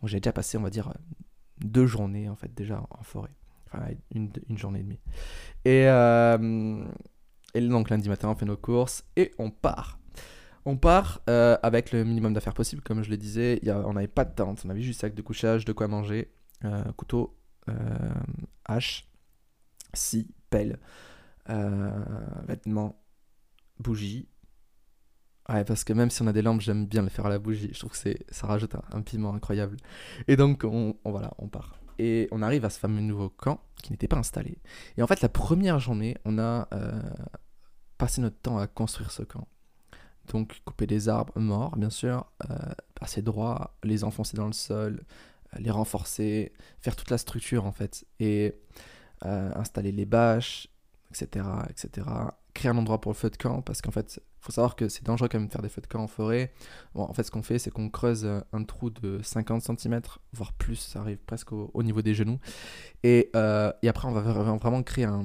Donc 0.00 0.08
j'ai 0.08 0.18
déjà 0.18 0.32
passé, 0.32 0.58
on 0.58 0.62
va 0.62 0.70
dire, 0.70 0.92
deux 1.58 1.86
journées 1.86 2.28
en 2.28 2.36
fait 2.36 2.52
déjà 2.52 2.84
en 2.90 3.02
forêt. 3.02 3.30
Enfin 3.66 3.86
une, 4.14 4.30
une 4.48 4.58
journée 4.58 4.80
et 4.80 4.82
demie. 4.82 5.00
Et, 5.64 5.86
euh, 5.86 6.84
et 7.54 7.60
donc 7.60 7.90
lundi 7.90 8.08
matin 8.08 8.28
on 8.28 8.34
fait 8.34 8.46
nos 8.46 8.56
courses 8.56 9.04
et 9.16 9.32
on 9.38 9.50
part. 9.50 9.98
On 10.66 10.76
part 10.76 11.20
euh, 11.28 11.58
avec 11.62 11.92
le 11.92 12.04
minimum 12.04 12.32
d'affaires 12.32 12.54
possible, 12.54 12.82
comme 12.82 13.02
je 13.02 13.10
le 13.10 13.16
disais. 13.18 13.60
On 13.66 13.92
n'avait 13.92 14.08
pas 14.08 14.24
de 14.24 14.34
tente, 14.34 14.62
on 14.64 14.70
avait 14.70 14.80
juste 14.80 15.00
sac 15.00 15.14
de 15.14 15.22
couchage, 15.22 15.64
de 15.66 15.72
quoi 15.72 15.88
manger, 15.88 16.32
euh, 16.64 16.82
couteau, 16.96 17.36
euh, 17.68 17.74
hache, 18.64 19.06
scie, 19.92 20.28
pelle, 20.48 20.78
vêtements, 21.46 22.98
bougie. 23.78 24.28
Ouais, 25.50 25.62
parce 25.64 25.84
que 25.84 25.92
même 25.92 26.08
si 26.08 26.22
on 26.22 26.26
a 26.26 26.32
des 26.32 26.40
lampes, 26.40 26.62
j'aime 26.62 26.86
bien 26.86 27.02
le 27.02 27.10
faire 27.10 27.26
à 27.26 27.28
la 27.28 27.38
bougie. 27.38 27.68
Je 27.74 27.78
trouve 27.78 27.92
que 27.92 28.14
ça 28.30 28.46
rajoute 28.46 28.74
un, 28.92 29.02
piment 29.02 29.34
incroyable. 29.34 29.76
Et 30.26 30.36
donc, 30.36 30.64
on, 30.64 30.96
on- 31.04 31.10
voilà, 31.10 31.34
on 31.38 31.48
part. 31.48 31.78
Et 31.98 32.28
on 32.30 32.42
arrive 32.42 32.64
à 32.64 32.70
ce 32.70 32.78
fameux 32.78 33.00
nouveau 33.00 33.28
camp 33.28 33.60
qui 33.82 33.92
n'était 33.92 34.08
pas 34.08 34.16
installé. 34.16 34.58
Et 34.96 35.02
en 35.02 35.06
fait, 35.06 35.20
la 35.20 35.28
première 35.28 35.78
journée, 35.78 36.16
on 36.24 36.38
a 36.38 36.68
euh, 36.72 37.00
passé 37.98 38.20
notre 38.20 38.38
temps 38.38 38.58
à 38.58 38.66
construire 38.66 39.10
ce 39.10 39.22
camp. 39.22 39.46
Donc, 40.32 40.62
couper 40.64 40.86
des 40.86 41.08
arbres 41.08 41.38
morts, 41.38 41.76
bien 41.76 41.90
sûr, 41.90 42.26
euh, 42.50 42.56
passer 42.94 43.20
droit, 43.20 43.76
les 43.82 44.04
enfoncer 44.04 44.36
dans 44.36 44.46
le 44.46 44.54
sol, 44.54 45.02
euh, 45.54 45.58
les 45.58 45.70
renforcer, 45.70 46.52
faire 46.80 46.96
toute 46.96 47.10
la 47.10 47.18
structure 47.18 47.66
en 47.66 47.72
fait. 47.72 48.04
Et 48.20 48.54
installer 49.22 49.90
les 49.90 50.04
bâches, 50.04 50.68
etc., 51.10 51.46
etc. 51.70 52.06
Créer 52.54 52.70
un 52.70 52.78
endroit 52.78 53.00
pour 53.00 53.10
le 53.10 53.16
feu 53.16 53.30
de 53.30 53.36
camp, 53.36 53.62
parce 53.62 53.82
qu'en 53.82 53.90
fait, 53.90 54.20
faut 54.38 54.52
savoir 54.52 54.76
que 54.76 54.88
c'est 54.88 55.02
dangereux 55.04 55.28
quand 55.28 55.38
même 55.38 55.48
de 55.48 55.52
faire 55.52 55.62
des 55.62 55.68
feux 55.68 55.80
de 55.80 55.88
camp 55.88 56.00
en 56.02 56.06
forêt. 56.06 56.52
Bon, 56.94 57.02
en 57.02 57.12
fait, 57.12 57.24
ce 57.24 57.30
qu'on 57.32 57.42
fait, 57.42 57.58
c'est 57.58 57.70
qu'on 57.70 57.88
creuse 57.90 58.24
euh, 58.24 58.40
un 58.52 58.62
trou 58.62 58.90
de 58.90 59.20
50 59.22 59.62
cm, 59.62 60.00
voire 60.32 60.52
plus, 60.52 60.76
ça 60.76 61.00
arrive 61.00 61.18
presque 61.26 61.52
au, 61.52 61.70
au 61.74 61.82
niveau 61.82 62.00
des 62.00 62.14
genoux. 62.14 62.38
Et, 63.02 63.30
euh, 63.34 63.72
et 63.82 63.88
après, 63.88 64.06
on 64.06 64.12
va 64.12 64.20
vra- 64.22 64.58
vraiment 64.58 64.82
créer 64.84 65.04
un, 65.04 65.24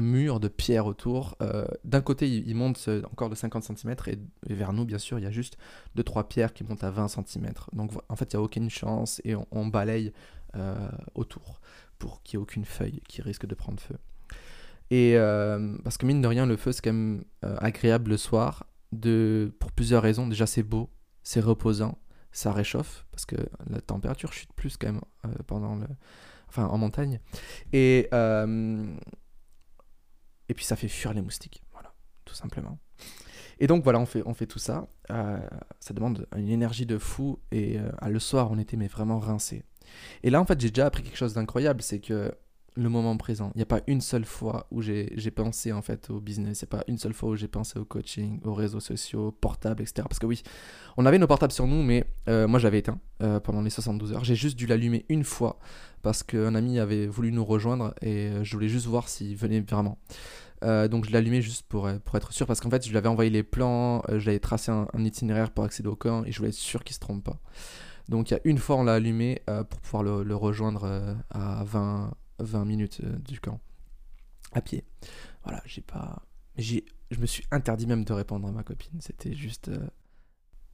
mur 0.00 0.40
de 0.40 0.48
pierre 0.48 0.86
autour. 0.86 1.36
Euh, 1.42 1.66
D'un 1.84 2.00
côté, 2.00 2.26
il, 2.28 2.48
il 2.48 2.54
monte 2.54 2.88
encore 3.12 3.28
de 3.28 3.34
50 3.34 3.62
cm, 3.64 3.94
et, 4.06 4.54
vers 4.54 4.72
nous, 4.72 4.86
bien 4.86 4.98
sûr, 4.98 5.18
il 5.18 5.22
y 5.22 5.28
a 5.28 5.30
juste 5.30 5.58
2-3 5.98 6.28
pierres 6.28 6.54
qui 6.54 6.64
montent 6.64 6.84
à 6.84 6.90
20 6.90 7.08
cm. 7.08 7.52
Donc, 7.74 7.92
en 8.08 8.16
fait, 8.16 8.32
il 8.32 8.36
n'y 8.36 8.40
a 8.40 8.42
aucune 8.42 8.70
chance, 8.70 9.20
et 9.24 9.34
on, 9.50 9.66
balaye 9.66 10.12
autour 11.14 11.60
pour 11.98 12.22
qu'il 12.22 12.38
n'y 12.38 12.40
ait 12.40 12.44
aucune 12.44 12.64
feuille 12.64 13.02
qui 13.06 13.20
risque 13.20 13.46
de 13.46 13.54
prendre 13.54 13.80
feu. 13.80 13.96
Et 14.90 15.16
euh, 15.16 15.76
parce 15.84 15.96
que 15.98 16.06
mine 16.06 16.20
de 16.20 16.26
rien, 16.26 16.46
le 16.46 16.56
feu, 16.56 16.72
c'est 16.72 16.82
quand 16.82 16.92
même 16.92 17.24
euh, 17.44 17.56
agréable 17.58 18.10
le 18.10 18.16
soir 18.16 18.66
de, 18.92 19.52
pour 19.58 19.72
plusieurs 19.72 20.02
raisons. 20.02 20.26
Déjà, 20.26 20.46
c'est 20.46 20.62
beau, 20.62 20.90
c'est 21.22 21.40
reposant, 21.40 21.98
ça 22.32 22.52
réchauffe 22.52 23.06
parce 23.12 23.26
que 23.26 23.36
la 23.68 23.80
température 23.80 24.32
chute 24.32 24.52
plus 24.54 24.76
quand 24.76 24.88
même 24.88 25.00
euh, 25.24 25.28
pendant 25.46 25.78
enfin 26.48 26.66
en 26.66 26.78
montagne. 26.78 27.20
Et 27.72 28.08
et 30.48 30.54
puis 30.54 30.64
ça 30.64 30.74
fait 30.74 30.88
fuir 30.88 31.14
les 31.14 31.22
moustiques, 31.22 31.62
voilà, 31.70 31.94
tout 32.24 32.34
simplement. 32.34 32.80
Et 33.60 33.66
donc 33.66 33.84
voilà, 33.84 34.00
on 34.00 34.06
fait, 34.06 34.22
on 34.26 34.34
fait 34.34 34.46
tout 34.46 34.58
ça. 34.58 34.88
Ça 35.08 35.94
demande 35.94 36.26
une 36.34 36.48
énergie 36.48 36.86
de 36.86 36.98
fou. 36.98 37.38
Et 37.52 37.78
euh, 37.78 37.90
le 38.08 38.18
soir, 38.18 38.50
on 38.50 38.58
était 38.58 38.76
mais 38.76 38.88
vraiment 38.88 39.20
rincés. 39.20 39.64
Et 40.22 40.30
là, 40.30 40.40
en 40.40 40.46
fait, 40.46 40.58
j'ai 40.58 40.70
déjà 40.70 40.86
appris 40.86 41.02
quelque 41.02 41.18
chose 41.18 41.34
d'incroyable, 41.34 41.82
c'est 41.82 42.00
que 42.00 42.34
le 42.74 42.88
moment 42.88 43.16
présent, 43.16 43.50
il 43.54 43.58
n'y 43.58 43.62
a 43.62 43.66
pas 43.66 43.80
une 43.86 44.00
seule 44.00 44.24
fois 44.24 44.66
où 44.70 44.80
j'ai 44.80 45.30
pensé 45.34 45.72
en 45.72 45.82
fait 45.82 46.08
au 46.10 46.20
business, 46.20 46.60
il 46.60 46.64
n'y 46.64 46.68
a 46.68 46.78
pas 46.78 46.84
une 46.88 46.98
seule 46.98 47.12
fois 47.12 47.30
où 47.30 47.36
j'ai 47.36 47.48
pensé 47.48 47.78
au 47.78 47.84
coaching, 47.84 48.40
aux 48.44 48.54
réseaux 48.54 48.80
sociaux, 48.80 49.32
portables, 49.32 49.82
etc. 49.82 50.06
Parce 50.08 50.18
que 50.18 50.26
oui, 50.26 50.42
on 50.96 51.06
avait 51.06 51.18
nos 51.18 51.26
portables 51.26 51.52
sur 51.52 51.66
nous, 51.66 51.82
mais 51.82 52.04
euh, 52.28 52.46
moi 52.46 52.58
j'avais 52.58 52.78
éteint 52.78 52.98
euh, 53.22 53.40
pendant 53.40 53.60
les 53.60 53.70
72 53.70 54.12
heures. 54.12 54.24
J'ai 54.24 54.36
juste 54.36 54.56
dû 54.56 54.66
l'allumer 54.66 55.04
une 55.08 55.24
fois 55.24 55.58
parce 56.02 56.22
qu'un 56.22 56.54
ami 56.54 56.78
avait 56.78 57.06
voulu 57.06 57.32
nous 57.32 57.44
rejoindre 57.44 57.94
et 58.02 58.28
euh, 58.28 58.44
je 58.44 58.52
voulais 58.54 58.68
juste 58.68 58.86
voir 58.86 59.08
s'il 59.08 59.36
venait 59.36 59.60
vraiment. 59.60 59.98
Donc 60.62 61.08
je 61.08 61.16
allumé 61.16 61.40
juste 61.40 61.66
pour, 61.66 61.88
pour 62.04 62.16
être 62.16 62.34
sûr 62.34 62.46
parce 62.46 62.60
qu'en 62.60 62.68
fait 62.68 62.84
je 62.84 62.90
lui 62.90 62.98
avais 62.98 63.08
envoyé 63.08 63.30
les 63.30 63.42
plans, 63.42 64.02
je 64.10 64.18
lui 64.18 64.28
avais 64.28 64.40
tracé 64.40 64.70
un, 64.70 64.86
itinéraire 64.98 65.52
pour 65.52 65.64
accéder 65.64 65.88
au 65.88 65.96
camp 65.96 66.22
et 66.24 66.32
je 66.32 66.36
voulais 66.36 66.50
être 66.50 66.54
sûr 66.54 66.84
qu'il 66.84 66.94
se 66.94 67.00
trompe 67.00 67.24
pas. 67.24 67.40
Donc 68.10 68.30
il 68.30 68.34
y 68.34 68.36
a 68.36 68.40
une 68.44 68.58
fois 68.58 68.76
on 68.76 68.84
l'a 68.84 68.92
allumé 68.92 69.40
pour 69.46 69.80
pouvoir 69.80 70.02
le, 70.02 70.36
rejoindre 70.36 71.16
à 71.30 71.64
20, 71.64 72.12
20 72.42 72.64
minutes 72.64 73.00
euh, 73.04 73.16
du 73.18 73.40
camp 73.40 73.60
à 74.52 74.60
pied. 74.60 74.84
Voilà, 75.44 75.62
j'ai 75.66 75.80
pas 75.82 76.22
j'ai 76.56 76.84
je 77.10 77.18
me 77.20 77.26
suis 77.26 77.44
interdit 77.50 77.86
même 77.86 78.04
de 78.04 78.12
répondre 78.12 78.46
à 78.48 78.52
ma 78.52 78.62
copine, 78.62 79.00
c'était 79.00 79.34
juste 79.34 79.68
euh, 79.68 79.86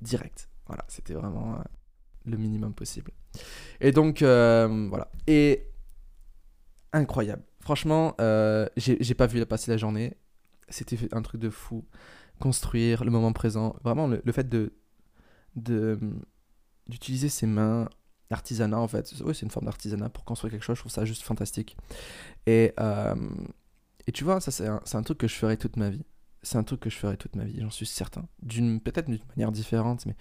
direct. 0.01 0.49
Voilà, 0.67 0.85
c'était 0.89 1.15
vraiment 1.15 1.57
euh, 1.57 1.63
le 2.25 2.37
minimum 2.37 2.75
possible. 2.75 3.13
Et 3.81 3.93
donc 3.93 4.23
voilà, 4.23 5.11
et 5.27 5.71
incroyable. 6.93 7.43
Franchement, 7.61 8.15
j'ai 8.77 8.97
j'ai 9.01 9.15
pas 9.15 9.27
vu 9.27 9.45
passer 9.47 9.71
la 9.71 9.77
journée. 9.77 10.17
C'était 10.69 10.97
un 11.15 11.23
truc 11.23 11.41
de 11.41 11.51
fou. 11.51 11.85
Construire 12.41 13.05
le 13.05 13.11
moment 13.11 13.33
présent. 13.33 13.77
Vraiment, 13.83 14.07
le, 14.09 14.21
le 14.25 14.33
fait 14.33 14.49
de 14.49 14.73
de- 15.57 15.99
d'utiliser 16.89 17.29
ses 17.29 17.47
mains, 17.47 17.89
l'artisanat 18.31 18.79
en 18.79 18.89
fait. 18.89 19.13
Oui, 19.25 19.35
c'est 19.35 19.43
une 19.43 19.51
forme 19.51 19.67
d'artisanat 19.67 20.09
pour 20.09 20.25
construire 20.25 20.53
quelque 20.53 20.63
chose. 20.65 20.77
Je 20.77 20.83
trouve 20.83 20.93
ça 20.93 21.05
juste 21.05 21.23
fantastique. 21.23 21.77
Et, 22.47 22.73
euh, 22.81 23.15
et 24.07 24.13
tu 24.13 24.25
vois, 24.25 24.41
ça, 24.41 24.51
c'est 24.51 24.67
un, 24.67 25.03
truc 25.03 25.19
que 25.19 25.29
je 25.29 25.35
ferai 25.35 25.57
toute 25.57 25.77
ma 25.77 25.91
vie. 25.91 26.05
C'est 26.43 26.59
un 26.59 26.65
truc 26.65 26.81
que 26.81 26.91
je 26.91 26.97
ferai 26.97 27.17
toute 27.17 27.35
ma 27.35 27.45
vie, 27.45 27.61
j'en 27.61 27.71
suis 27.71 27.87
certain. 27.87 28.29
Peut-être 28.85 29.07
d'une 29.07 29.21
manière 29.37 29.51
différente, 29.51 30.07
mais 30.07 30.15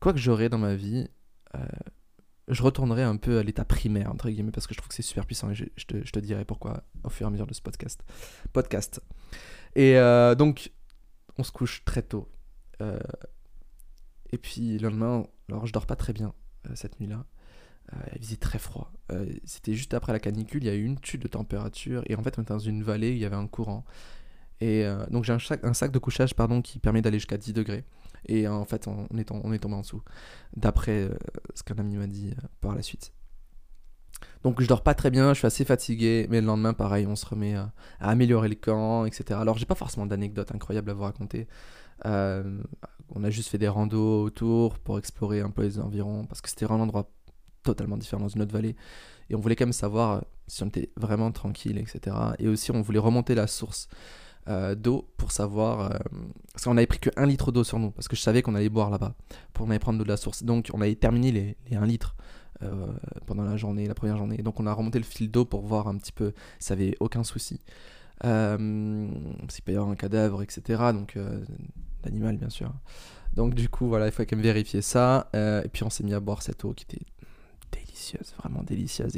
quoi 0.00 0.12
que 0.12 0.18
j'aurai 0.18 0.48
dans 0.48 0.58
ma 0.58 0.74
vie, 0.74 1.08
euh, 1.54 1.64
je 2.48 2.62
retournerai 2.62 3.02
un 3.02 3.16
peu 3.16 3.38
à 3.38 3.42
l'état 3.42 3.64
primaire, 3.64 4.10
entre 4.10 4.28
guillemets, 4.28 4.50
parce 4.50 4.66
que 4.66 4.74
je 4.74 4.78
trouve 4.78 4.88
que 4.88 4.94
c'est 4.94 5.02
super 5.02 5.24
puissant 5.24 5.50
et 5.50 5.54
je, 5.54 5.64
te, 5.86 6.04
je 6.04 6.10
te 6.10 6.18
dirai 6.18 6.44
pourquoi 6.44 6.82
au 7.04 7.10
fur 7.10 7.26
et 7.26 7.28
à 7.28 7.30
mesure 7.30 7.46
de 7.46 7.54
ce 7.54 7.62
podcast. 7.62 8.02
podcast. 8.52 9.00
Et 9.76 9.98
euh, 9.98 10.34
donc, 10.34 10.72
on 11.38 11.44
se 11.44 11.52
couche 11.52 11.84
très 11.84 12.02
tôt. 12.02 12.28
Et 14.30 14.38
puis, 14.38 14.78
le 14.78 14.88
lendemain, 14.88 15.26
alors 15.48 15.66
je 15.66 15.72
dors 15.72 15.86
pas 15.86 15.96
très 15.96 16.12
bien 16.12 16.34
cette 16.74 17.00
nuit-là. 17.00 17.24
Euh, 17.92 17.96
il 18.16 18.22
faisait 18.22 18.36
très 18.36 18.58
froid. 18.58 18.92
Euh, 19.12 19.26
C'était 19.44 19.74
juste 19.74 19.94
après 19.94 20.12
la 20.12 20.18
canicule, 20.18 20.62
il 20.64 20.66
y 20.66 20.70
a 20.70 20.74
eu 20.74 20.84
une 20.84 20.98
chute 21.02 21.22
de 21.22 21.28
température. 21.28 22.02
Et 22.06 22.14
en 22.16 22.22
fait, 22.22 22.38
on 22.38 22.42
était 22.42 22.52
dans 22.52 22.58
une 22.58 22.82
vallée, 22.82 23.12
il 23.12 23.18
y 23.18 23.24
avait 23.24 23.36
un 23.36 23.46
courant. 23.46 23.84
Et 24.60 24.84
euh, 24.84 25.06
donc, 25.06 25.24
j'ai 25.24 25.32
un 25.32 25.74
sac, 25.74 25.92
de 25.92 25.98
couchage 25.98 26.34
pardon, 26.34 26.62
qui 26.62 26.78
permet 26.78 27.02
d'aller 27.02 27.18
jusqu'à 27.18 27.36
10 27.36 27.52
degrés. 27.52 27.84
Et 28.26 28.46
euh, 28.46 28.52
en 28.52 28.64
fait, 28.64 28.88
on, 28.88 29.06
est, 29.16 29.24
tombé 29.24 29.74
en 29.74 29.80
dessous, 29.80 30.02
d'après 30.56 31.02
euh, 31.02 31.14
ce 31.54 31.62
qu'un 31.62 31.76
ami 31.78 31.96
m'a 31.96 32.06
dit 32.06 32.30
euh, 32.30 32.46
par 32.60 32.74
la 32.74 32.82
suite. 32.82 33.12
Donc 34.44 34.60
je 34.60 34.66
dors 34.66 34.82
pas 34.82 34.94
très 34.94 35.10
bien, 35.10 35.34
je 35.34 35.38
suis 35.38 35.46
assez 35.46 35.64
fatigué, 35.64 36.26
mais 36.30 36.40
le 36.40 36.46
lendemain, 36.46 36.72
pareil, 36.72 37.06
on 37.06 37.16
se 37.16 37.26
remet 37.26 37.54
à, 37.54 37.72
à 38.00 38.10
améliorer 38.10 38.48
le 38.48 38.54
camp, 38.54 39.04
etc. 39.04 39.38
Alors 39.40 39.58
j'ai 39.58 39.66
pas 39.66 39.74
forcément 39.74 40.06
d'anecdotes 40.06 40.54
incroyables 40.54 40.90
à 40.90 40.94
vous 40.94 41.02
raconter. 41.02 41.48
Euh, 42.04 42.60
on 43.14 43.24
a 43.24 43.30
juste 43.30 43.48
fait 43.48 43.58
des 43.58 43.68
randos 43.68 44.22
autour 44.22 44.78
pour 44.78 44.98
explorer 44.98 45.40
un 45.40 45.50
peu 45.50 45.62
les 45.62 45.78
environs, 45.78 46.24
parce 46.26 46.40
que 46.40 46.48
c'était 46.48 46.66
un 46.70 46.80
endroit 46.80 47.10
totalement 47.62 47.96
différent 47.96 48.22
dans 48.22 48.28
une 48.28 48.42
autre 48.42 48.52
vallée. 48.52 48.76
Et 49.30 49.34
on 49.34 49.40
voulait 49.40 49.56
quand 49.56 49.66
même 49.66 49.72
savoir 49.72 50.24
si 50.46 50.62
on 50.62 50.68
était 50.68 50.90
vraiment 50.96 51.32
tranquille, 51.32 51.78
etc. 51.78 52.16
Et 52.38 52.48
aussi, 52.48 52.70
on 52.70 52.80
voulait 52.82 53.00
remonter 53.00 53.34
la 53.34 53.46
source 53.48 53.88
euh, 54.48 54.76
d'eau 54.76 55.10
pour 55.16 55.32
savoir. 55.32 55.92
euh, 55.92 55.98
parce 56.52 56.64
qu'on 56.64 56.76
avait 56.76 56.86
pris 56.86 57.00
que 57.00 57.10
1 57.16 57.26
litre 57.26 57.50
d'eau 57.50 57.64
sur 57.64 57.78
nous, 57.80 57.90
parce 57.90 58.06
que 58.06 58.14
je 58.14 58.20
savais 58.22 58.42
qu'on 58.42 58.54
allait 58.54 58.68
boire 58.68 58.90
là-bas, 58.90 59.14
pour 59.52 59.66
on 59.66 59.70
allait 59.70 59.80
prendre 59.80 59.98
de 59.98 60.08
la 60.08 60.16
source. 60.16 60.44
Donc 60.44 60.70
on 60.72 60.80
avait 60.80 60.94
terminé 60.94 61.32
les, 61.32 61.56
les 61.68 61.76
1 61.76 61.84
litre 61.86 62.14
pendant 63.26 63.44
la 63.44 63.56
journée, 63.56 63.86
la 63.86 63.94
première 63.94 64.16
journée. 64.16 64.38
Donc 64.38 64.60
on 64.60 64.66
a 64.66 64.72
remonté 64.72 64.98
le 64.98 65.04
fil 65.04 65.30
d'eau 65.30 65.44
pour 65.44 65.62
voir 65.62 65.88
un 65.88 65.96
petit 65.96 66.12
peu 66.12 66.32
ça 66.58 66.74
avait 66.74 66.96
aucun 67.00 67.24
souci. 67.24 67.60
S'il 68.22 69.62
peut 69.64 69.72
y 69.72 69.76
avoir 69.76 69.90
un 69.90 69.96
cadavre, 69.96 70.42
etc. 70.42 70.62
Donc 70.92 71.18
l'animal 72.04 72.36
bien 72.36 72.50
sûr. 72.50 72.72
Donc 73.34 73.54
du 73.54 73.68
coup 73.68 73.88
voilà, 73.88 74.06
il 74.06 74.12
faut 74.12 74.22
quand 74.22 74.36
même 74.36 74.42
vérifier 74.42 74.82
ça. 74.82 75.28
et 75.34 75.68
puis 75.72 75.82
on 75.84 75.90
s'est 75.90 76.04
mis 76.04 76.14
à 76.14 76.20
boire 76.20 76.42
cette 76.42 76.64
eau 76.64 76.72
qui 76.72 76.84
était 76.84 77.04
délicieuse, 77.96 78.34
vraiment 78.38 78.62
délicieuse. 78.62 79.16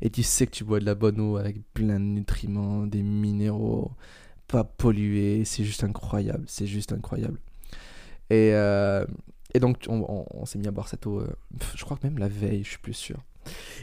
Et, 0.00 0.10
tu 0.10 0.22
sais 0.22 0.46
que 0.46 0.52
tu 0.52 0.64
bois 0.64 0.80
de 0.80 0.84
la 0.84 0.94
bonne 0.94 1.20
eau 1.20 1.36
avec 1.36 1.56
plein 1.72 1.98
de 2.00 2.04
nutriments, 2.04 2.86
des 2.86 3.02
minéraux, 3.02 3.92
pas 4.48 4.64
pollués. 4.64 5.44
C'est 5.44 5.64
juste 5.64 5.84
incroyable, 5.84 6.44
c'est 6.46 6.66
juste 6.66 6.92
incroyable. 6.92 7.38
Et, 8.30 8.50
euh, 8.54 9.04
et 9.54 9.60
donc 9.60 9.86
on, 9.88 10.44
s'est 10.44 10.58
mis 10.58 10.66
à 10.66 10.70
boire 10.70 10.88
cette 10.88 11.06
eau, 11.06 11.20
euh, 11.20 11.28
je 11.74 11.84
crois 11.84 11.96
que 11.96 12.06
même 12.06 12.18
la 12.18 12.28
veille, 12.28 12.64
je 12.64 12.70
suis 12.70 12.78
plus 12.78 12.94
sûr. 12.94 13.18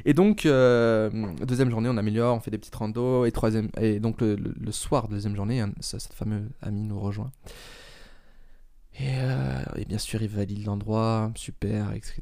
Et 0.03 0.13
donc, 0.13 0.45
euh, 0.45 1.09
deuxième 1.45 1.69
journée, 1.69 1.87
on 1.87 1.95
améliore, 1.95 2.35
on 2.35 2.41
fait 2.41 2.51
des 2.51 2.57
petites 2.57 2.75
randos. 2.75 3.25
Et, 3.25 3.31
troisième, 3.31 3.69
et 3.79 4.01
donc, 4.01 4.19
le, 4.19 4.71
soir, 4.71 5.07
deuxième 5.07 5.37
journée, 5.37 5.63
cette 5.79 6.11
fameuse 6.11 6.49
amie 6.61 6.83
nous 6.83 6.99
rejoint. 6.99 7.31
Et, 8.99 9.13
et, 9.77 9.85
bien 9.85 9.97
sûr, 9.97 10.21
il 10.21 10.27
valide 10.27 10.65
l'endroit, 10.65 11.31
super, 11.35 11.93
etc. 11.93 12.21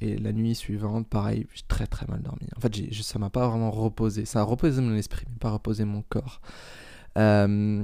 Et 0.00 0.16
la 0.16 0.32
nuit 0.32 0.54
suivante, 0.54 1.08
pareil, 1.08 1.46
j'ai 1.54 1.62
très 1.66 1.86
très 1.86 2.06
mal 2.06 2.22
dormi. 2.22 2.46
En 2.56 2.60
fait, 2.60 2.74
j'ai, 2.74 3.02
ça 3.02 3.18
m'a 3.18 3.30
pas 3.30 3.48
vraiment 3.48 3.70
reposé. 3.70 4.24
Ça 4.24 4.40
a 4.40 4.42
reposé 4.44 4.80
mon 4.80 4.94
esprit, 4.94 5.26
mais 5.28 5.38
pas 5.38 5.50
reposé 5.50 5.84
mon 5.84 6.02
corps. 6.02 6.40
Euh, 7.16 7.82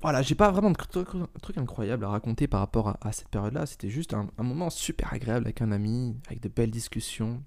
voilà, 0.00 0.22
j'ai 0.22 0.34
pas 0.34 0.50
vraiment 0.50 0.70
de 0.70 0.76
truc, 0.76 1.56
incroyable 1.56 2.04
à 2.04 2.08
raconter 2.08 2.46
par 2.46 2.60
rapport 2.60 2.96
à, 3.00 3.12
cette 3.12 3.28
période-là. 3.28 3.66
C'était 3.66 3.90
juste 3.90 4.14
un, 4.14 4.28
moment 4.38 4.70
super 4.70 5.12
agréable 5.12 5.46
avec 5.46 5.62
un 5.62 5.72
ami, 5.72 6.16
avec 6.26 6.40
de 6.40 6.48
belles 6.48 6.70
discussions, 6.70 7.42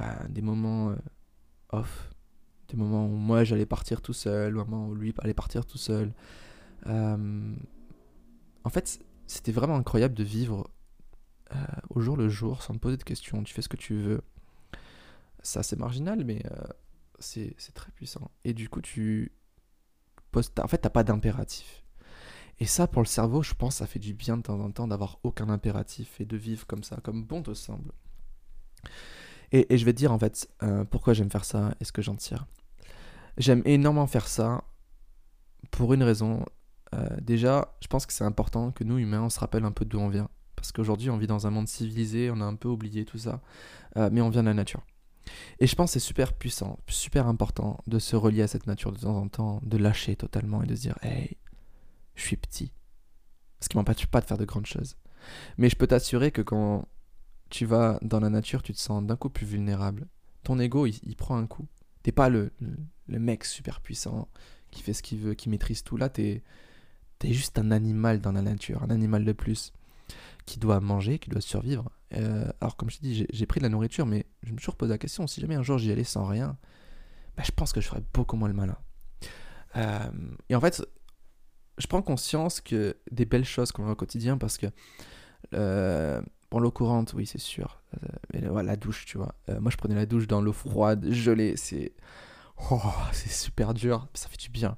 euh, 0.00 0.04
des 0.28 0.42
moments 0.42 0.90
euh, 0.90 0.96
off, 1.70 2.10
des 2.68 2.76
moments 2.76 3.06
où 3.06 3.16
moi 3.16 3.44
j'allais 3.44 3.66
partir 3.66 4.00
tout 4.00 4.12
seul, 4.12 4.56
ou 4.56 4.64
moment 4.64 4.88
où 4.88 4.94
lui 4.94 5.12
allait 5.18 5.34
partir 5.34 5.66
tout 5.66 5.78
seul. 5.78 6.12
en 6.86 8.70
fait, 8.70 9.00
c'était 9.26 9.52
vraiment 9.52 9.76
incroyable 9.76 10.14
de 10.14 10.24
vivre 10.24 10.68
euh, 11.54 11.56
au 11.90 12.00
jour 12.00 12.16
le 12.16 12.28
jour, 12.28 12.62
sans 12.62 12.74
te 12.74 12.78
poser 12.78 12.96
de 12.96 13.02
questions. 13.02 13.42
Tu 13.42 13.52
fais 13.54 13.62
ce 13.62 13.68
que 13.68 13.76
tu 13.76 13.94
veux. 13.94 14.22
Ça, 15.42 15.62
c'est 15.62 15.78
marginal, 15.78 16.24
mais 16.24 16.42
euh, 16.50 16.64
c'est 17.18 17.54
très 17.74 17.90
puissant. 17.92 18.30
Et 18.44 18.52
du 18.52 18.68
coup, 18.68 18.80
tu 18.80 19.32
En 20.36 20.68
fait, 20.68 20.78
t'as 20.78 20.90
pas 20.90 21.04
d'impératif. 21.04 21.84
Et 22.58 22.66
ça, 22.66 22.86
pour 22.86 23.02
le 23.02 23.06
cerveau, 23.06 23.42
je 23.42 23.54
pense, 23.54 23.76
ça 23.76 23.86
fait 23.86 23.98
du 23.98 24.12
bien 24.12 24.36
de 24.36 24.42
temps 24.42 24.60
en 24.60 24.70
temps 24.70 24.86
d'avoir 24.86 25.18
aucun 25.22 25.48
impératif 25.48 26.20
et 26.20 26.24
de 26.24 26.36
vivre 26.36 26.66
comme 26.66 26.82
ça, 26.82 26.98
comme 27.02 27.24
bon 27.24 27.42
te 27.42 27.54
semble. 27.54 27.92
Et, 29.52 29.76
je 29.76 29.84
vais 29.84 29.92
te 29.92 29.98
dire 29.98 30.12
en 30.12 30.18
fait 30.18 30.48
euh, 30.62 30.84
pourquoi 30.84 31.12
j'aime 31.12 31.30
faire 31.30 31.44
ça 31.44 31.74
et 31.80 31.84
ce 31.84 31.92
que 31.92 32.02
j'en 32.02 32.14
tire. 32.14 32.46
J'aime 33.36 33.62
énormément 33.64 34.06
faire 34.06 34.28
ça 34.28 34.62
pour 35.70 35.94
une 35.94 36.02
raison. 36.02 36.44
déjà, 37.20 37.74
je 37.80 37.88
pense 37.88 38.06
que 38.06 38.12
c'est 38.12 38.24
important 38.24 38.72
que 38.72 38.84
nous, 38.84 38.98
humains, 38.98 39.22
on 39.22 39.30
se 39.30 39.40
rappelle 39.40 39.64
un 39.64 39.72
peu 39.72 39.84
d'où 39.84 39.98
on 39.98 40.08
vient 40.08 40.28
parce 40.60 40.72
qu'aujourd'hui 40.72 41.08
on 41.08 41.16
vit 41.16 41.26
dans 41.26 41.46
un 41.46 41.50
monde 41.50 41.68
civilisé, 41.68 42.30
on 42.30 42.40
a 42.40 42.44
un 42.44 42.54
peu 42.54 42.68
oublié 42.68 43.06
tout 43.06 43.16
ça, 43.16 43.40
euh, 43.96 44.10
mais 44.12 44.20
on 44.20 44.28
vient 44.28 44.42
de 44.42 44.48
la 44.48 44.54
nature. 44.54 44.82
Et 45.58 45.66
je 45.66 45.74
pense 45.74 45.92
c'est 45.92 46.00
super 46.00 46.32
puissant, 46.32 46.78
super 46.88 47.26
important 47.26 47.82
de 47.86 47.98
se 47.98 48.16
relier 48.16 48.42
à 48.42 48.48
cette 48.48 48.66
nature 48.66 48.92
de 48.92 48.98
temps 48.98 49.16
en 49.16 49.28
temps, 49.28 49.60
de 49.64 49.76
lâcher 49.76 50.16
totalement 50.16 50.62
et 50.62 50.66
de 50.66 50.74
se 50.74 50.80
dire 50.80 50.98
Hey, 51.02 51.36
je 52.14 52.22
suis 52.22 52.36
petit. 52.36 52.72
Ce 53.60 53.68
qui 53.68 53.76
m'empêche 53.76 54.06
pas 54.06 54.20
de 54.20 54.26
faire 54.26 54.38
de 54.38 54.44
grandes 54.44 54.66
choses. 54.66 54.96
Mais 55.58 55.68
je 55.68 55.76
peux 55.76 55.86
t'assurer 55.86 56.30
que 56.30 56.42
quand 56.42 56.88
tu 57.50 57.66
vas 57.66 57.98
dans 58.02 58.20
la 58.20 58.30
nature, 58.30 58.62
tu 58.62 58.72
te 58.72 58.78
sens 58.78 59.04
d'un 59.04 59.16
coup 59.16 59.28
plus 59.28 59.46
vulnérable. 59.46 60.06
Ton 60.42 60.58
ego, 60.58 60.86
il, 60.86 61.16
prend 61.16 61.36
un 61.36 61.46
coup. 61.46 61.66
T'es 62.02 62.12
pas 62.12 62.30
le, 62.30 62.52
le, 63.08 63.18
mec 63.18 63.44
super 63.44 63.80
puissant 63.80 64.28
qui 64.70 64.82
fait 64.82 64.94
ce 64.94 65.02
qu'il 65.02 65.18
veut, 65.18 65.34
qui 65.34 65.50
maîtrise 65.50 65.82
tout. 65.82 65.98
Là, 65.98 66.08
t'es 66.08 66.42
es 67.22 67.32
juste 67.34 67.58
un 67.58 67.70
animal 67.70 68.20
dans 68.20 68.32
la 68.32 68.40
nature, 68.40 68.82
un 68.82 68.88
animal 68.88 69.26
de 69.26 69.32
plus 69.32 69.74
qui 70.46 70.58
doit 70.58 70.80
manger, 70.80 71.18
qui 71.18 71.28
doit 71.28 71.42
survivre. 71.42 71.90
Euh, 72.14 72.50
alors, 72.60 72.76
comme 72.76 72.90
je 72.90 72.98
te 72.98 73.02
dis, 73.02 73.26
j'ai 73.30 73.46
pris 73.46 73.60
de 73.60 73.64
la 73.64 73.68
nourriture, 73.68 74.06
mais 74.06 74.26
je 74.42 74.48
me 74.52 74.56
suis 74.56 74.64
toujours 74.64 74.76
posé 74.76 74.90
la 74.90 74.98
question 74.98 75.26
si 75.26 75.40
jamais 75.40 75.54
un 75.54 75.62
jour 75.62 75.78
j'y 75.78 75.92
allais 75.92 76.04
sans 76.04 76.24
rien, 76.24 76.56
bah, 77.36 77.42
je 77.44 77.52
pense 77.52 77.72
que 77.72 77.80
je 77.80 77.88
ferais 77.88 78.02
beaucoup 78.12 78.36
moins 78.36 78.48
le 78.48 78.54
malin. 78.54 78.76
Euh, 79.76 80.10
et 80.48 80.54
en 80.54 80.60
fait, 80.60 80.84
je 81.78 81.86
prends 81.86 82.02
conscience 82.02 82.60
que 82.60 82.96
des 83.10 83.24
belles 83.24 83.44
choses 83.44 83.72
qu'on 83.72 83.86
a 83.88 83.92
au 83.92 83.96
quotidien, 83.96 84.38
parce 84.38 84.58
que. 84.58 84.66
Euh, 85.54 86.20
l'eau 86.52 86.72
courante, 86.72 87.14
oui, 87.14 87.26
c'est 87.26 87.38
sûr. 87.38 87.80
mais 88.34 88.40
la 88.40 88.76
douche, 88.76 89.06
tu 89.06 89.18
vois. 89.18 89.34
moi, 89.60 89.70
je 89.70 89.76
prenais 89.76 89.94
la 89.94 90.04
douche 90.04 90.26
dans 90.26 90.40
l'eau 90.40 90.52
froide, 90.52 91.10
gelée. 91.10 91.56
C'est. 91.56 91.92
Oh, 92.70 92.80
super 93.14 93.72
dur. 93.72 94.08
Ça 94.14 94.28
fait 94.28 94.36
du 94.36 94.50
bien 94.50 94.76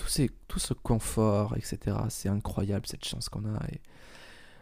tout, 0.00 0.08
ces, 0.08 0.30
tout 0.48 0.58
ce 0.58 0.74
confort, 0.74 1.56
etc. 1.56 1.96
C'est 2.08 2.28
incroyable 2.28 2.86
cette 2.86 3.04
chance 3.04 3.28
qu'on 3.28 3.44
a. 3.44 3.60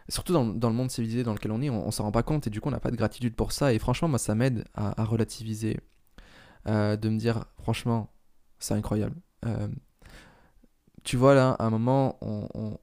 Surtout 0.09 0.33
dans, 0.33 0.45
dans, 0.45 0.69
le 0.69 0.75
monde 0.75 0.89
civilisé 0.89 1.23
dans 1.23 1.33
lequel 1.33 1.51
on 1.51 1.61
est, 1.61 1.69
on, 1.69 1.87
on 1.87 1.91
s'en 1.91 2.03
rend 2.03 2.11
pas 2.11 2.23
compte 2.23 2.47
et 2.47 2.49
du 2.49 2.59
coup 2.59 2.69
on 2.69 2.71
n'a 2.71 2.79
pas 2.79 2.91
de 2.91 2.95
gratitude 2.95 3.35
pour 3.35 3.51
ça. 3.51 3.73
Et 3.73 3.79
franchement, 3.79 4.07
moi 4.07 4.19
ça 4.19 4.35
m'aide 4.35 4.65
à, 4.73 5.03
relativiser, 5.03 5.79
euh, 6.67 6.97
de 6.97 7.09
me 7.09 7.17
dire 7.17 7.45
franchement, 7.61 8.11
c'est 8.57 8.73
incroyable. 8.73 9.15
Euh, 9.45 9.67
tu 11.03 11.15
vois 11.15 11.35
là, 11.35 11.51
à 11.51 11.65
un 11.65 11.69
moment, 11.69 12.17
on, 12.21 12.77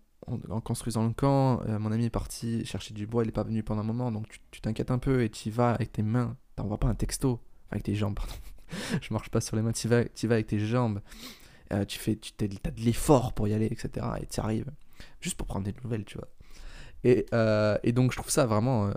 en 0.49 0.61
construisant 0.61 1.05
le 1.05 1.12
camp, 1.12 1.61
euh, 1.69 1.79
mon 1.79 1.93
ami 1.93 2.07
est 2.07 2.11
parti 2.11 2.65
chercher 2.65 2.95
du 2.95 3.07
bois, 3.07 3.25
il 3.25 3.27
n'est 3.27 3.33
pas 3.33 3.45
venu 3.45 3.62
pendant 3.62 3.83
un 3.83 3.85
moment, 3.85 4.11
donc 4.11 4.27
tu 4.51 4.61
t'inquiètes 4.61 4.91
un 4.91 4.99
peu 4.99 5.23
et 5.23 5.31
tu 5.31 5.49
y 5.49 5.51
vas 5.51 5.73
avec 5.73 5.93
tes 5.93 6.03
mains. 6.03 6.37
T'envoies 6.57 6.79
pas 6.79 6.89
un 6.89 6.95
texto, 6.95 7.41
avec 7.71 7.85
tes 7.85 7.95
jambes, 7.95 8.15
pardon. 8.15 8.33
Je 9.03 9.12
marche 9.12 9.31
pas 9.31 9.41
sur 9.41 9.57
les 9.57 9.62
mains, 9.62 9.73
tu 9.73 9.89
vas, 9.89 10.03
vas 10.03 10.35
avec 10.35 10.47
tes 10.47 10.59
jambes. 10.59 11.01
Tu 11.89 11.99
fais, 11.99 12.15
tu 12.15 12.33
as 12.45 12.71
de 12.71 12.81
l'effort 12.81 13.33
pour 13.33 13.49
y 13.49 13.53
aller, 13.53 13.67
etc. 13.67 14.07
Et 14.23 14.27
tu 14.27 14.39
arrives. 14.39 14.71
Juste 15.21 15.37
pour 15.37 15.49
prendre 15.49 15.65
des 15.65 15.75
nouvelles, 15.83 16.05
tu 16.05 16.17
vois. 16.17 16.29
Et, 17.07 17.25
euh, 17.33 17.79
et 17.85 17.92
donc, 17.92 18.11
je 18.11 18.16
trouve 18.16 18.33
ça 18.33 18.47
vraiment 18.47 18.88
euh, 18.88 18.92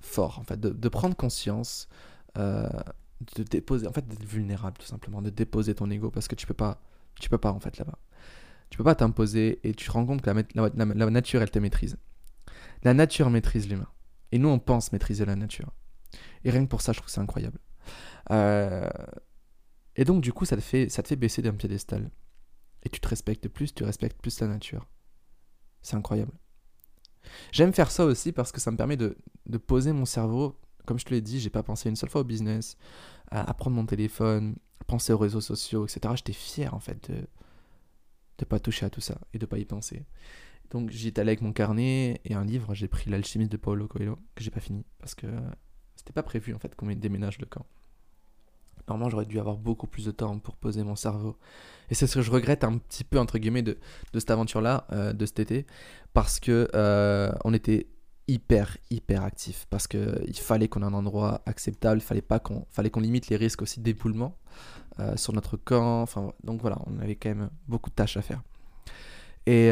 fort, 0.00 0.38
en 0.38 0.42
fait, 0.42 0.58
de, 0.58 0.88
prendre 0.88 1.14
conscience, 1.14 1.86
de 2.34 3.42
déposer, 3.42 3.86
en 3.86 3.92
fait, 3.92 4.08
d'être 4.08 4.24
vulnérable, 4.24 4.78
tout 4.78 4.86
simplement, 4.86 5.20
de 5.20 5.28
déposer 5.28 5.74
ton 5.74 5.90
ego, 5.90 6.10
parce 6.10 6.28
que 6.28 6.34
tu 6.34 6.46
peux 6.46 6.54
pas, 6.54 6.80
tu 7.20 7.28
peux 7.28 7.36
pas, 7.36 7.52
en 7.52 7.60
fait, 7.60 7.76
là-bas. 7.76 7.98
Tu 8.70 8.78
peux 8.78 8.84
pas 8.84 8.94
t'imposer, 8.94 9.60
et 9.64 9.74
tu 9.74 9.86
te 9.86 9.92
rends 9.92 10.06
compte 10.06 10.22
que 10.22 10.30
la, 10.30 10.70
la, 10.74 11.10
nature, 11.10 11.42
elle 11.42 11.50
te 11.50 11.58
maîtrise. 11.58 11.98
La 12.84 12.94
nature 12.94 13.28
maîtrise 13.28 13.68
l'humain. 13.68 13.90
Et 14.32 14.38
nous, 14.38 14.48
on 14.48 14.58
pense 14.58 14.90
maîtriser 14.90 15.26
la 15.26 15.36
nature. 15.36 15.74
Et 16.44 16.50
rien 16.50 16.64
que 16.64 16.70
pour 16.70 16.80
ça, 16.80 16.94
je 16.94 17.00
trouve 17.00 17.10
ça 17.10 17.20
incroyable. 17.20 17.58
Euh, 18.30 18.88
et 19.94 20.04
donc, 20.04 20.22
du 20.22 20.32
coup, 20.32 20.46
ça 20.46 20.56
te 20.56 20.62
fait, 20.62 20.88
ça 20.88 21.02
te 21.02 21.08
fait 21.08 21.16
baisser 21.16 21.42
d'un 21.42 21.52
piédestal. 21.52 22.10
Et 22.82 22.88
tu 22.88 22.98
te 22.98 23.08
respectes 23.08 23.46
plus, 23.48 23.74
tu 23.74 23.84
respectes 23.84 24.22
plus 24.22 24.40
la 24.40 24.46
nature. 24.46 24.88
C'est 25.82 25.96
incroyable. 25.96 26.32
J'aime 27.52 27.72
faire 27.72 27.90
ça 27.90 28.04
aussi 28.04 28.32
parce 28.32 28.52
que 28.52 28.60
ça 28.60 28.70
me 28.70 28.76
permet 28.76 28.96
de, 28.96 29.16
poser 29.66 29.92
mon 29.92 30.04
cerveau. 30.04 30.56
Comme 30.86 30.98
je 30.98 31.04
te 31.04 31.10
l'ai 31.10 31.20
dit, 31.20 31.40
j'ai 31.40 31.50
pas 31.50 31.62
pensé 31.62 31.88
une 31.88 31.96
seule 31.96 32.10
fois 32.10 32.22
au 32.22 32.24
business, 32.24 32.76
à, 33.30 33.52
prendre 33.54 33.76
mon 33.76 33.86
téléphone, 33.86 34.56
penser 34.86 35.12
aux 35.12 35.18
réseaux 35.18 35.40
sociaux, 35.40 35.86
etc. 35.86 36.14
J'étais 36.16 36.32
fier 36.32 36.74
en 36.74 36.80
fait 36.80 37.10
de 37.10 37.16
ne 38.40 38.44
pas 38.44 38.58
toucher 38.58 38.86
à 38.86 38.90
tout 38.90 39.00
ça 39.00 39.18
et 39.34 39.38
de 39.38 39.46
pas 39.46 39.58
y 39.58 39.64
penser. 39.64 40.04
Donc 40.70 40.90
j'y 40.90 41.08
allé 41.16 41.30
avec 41.30 41.42
mon 41.42 41.52
carnet 41.52 42.20
et 42.24 42.34
un 42.34 42.44
livre. 42.44 42.74
J'ai 42.74 42.88
pris 42.88 43.10
L'alchimiste 43.10 43.52
de 43.52 43.56
Paulo 43.56 43.86
Coelho 43.88 44.16
que 44.34 44.42
j'ai 44.42 44.50
pas 44.50 44.60
fini 44.60 44.84
parce 44.98 45.14
que 45.14 45.26
c'était 45.96 46.12
pas 46.12 46.22
prévu 46.22 46.54
en 46.54 46.58
fait 46.58 46.74
qu'on 46.74 46.86
déménage 46.86 47.38
le 47.38 47.46
camp. 47.46 47.66
Normalement, 48.90 49.08
j'aurais 49.08 49.24
dû 49.24 49.38
avoir 49.38 49.56
beaucoup 49.56 49.86
plus 49.86 50.04
de 50.04 50.10
temps 50.10 50.36
pour 50.40 50.56
poser 50.56 50.82
mon 50.82 50.96
cerveau. 50.96 51.36
Et 51.90 51.94
c'est 51.94 52.08
ce 52.08 52.16
que 52.16 52.22
je 52.22 52.30
regrette 52.32 52.64
un 52.64 52.76
petit 52.76 53.04
peu, 53.04 53.20
entre 53.20 53.38
guillemets, 53.38 53.62
de, 53.62 53.78
de 54.12 54.18
cette 54.18 54.32
aventure-là, 54.32 54.88
euh, 54.90 55.12
de 55.12 55.26
cet 55.26 55.38
été, 55.38 55.64
parce 56.12 56.40
que 56.40 56.68
euh, 56.74 57.30
on 57.44 57.54
était 57.54 57.86
hyper, 58.26 58.76
hyper 58.90 59.22
actif. 59.22 59.68
Parce 59.70 59.86
qu'il 59.86 60.36
fallait 60.40 60.66
qu'on 60.66 60.82
ait 60.82 60.86
un 60.86 60.94
endroit 60.94 61.40
acceptable, 61.46 62.00
fallait, 62.00 62.20
pas 62.20 62.40
qu'on, 62.40 62.66
fallait 62.68 62.90
qu'on 62.90 62.98
limite 62.98 63.28
les 63.28 63.36
risques 63.36 63.62
aussi 63.62 63.78
d'éboulement 63.78 64.36
euh, 64.98 65.16
sur 65.16 65.32
notre 65.34 65.56
camp. 65.56 66.02
Enfin, 66.02 66.32
donc 66.42 66.60
voilà, 66.60 66.78
on 66.86 66.98
avait 66.98 67.14
quand 67.14 67.28
même 67.28 67.50
beaucoup 67.68 67.90
de 67.90 67.94
tâches 67.94 68.16
à 68.16 68.22
faire. 68.22 68.42
Et, 69.46 69.68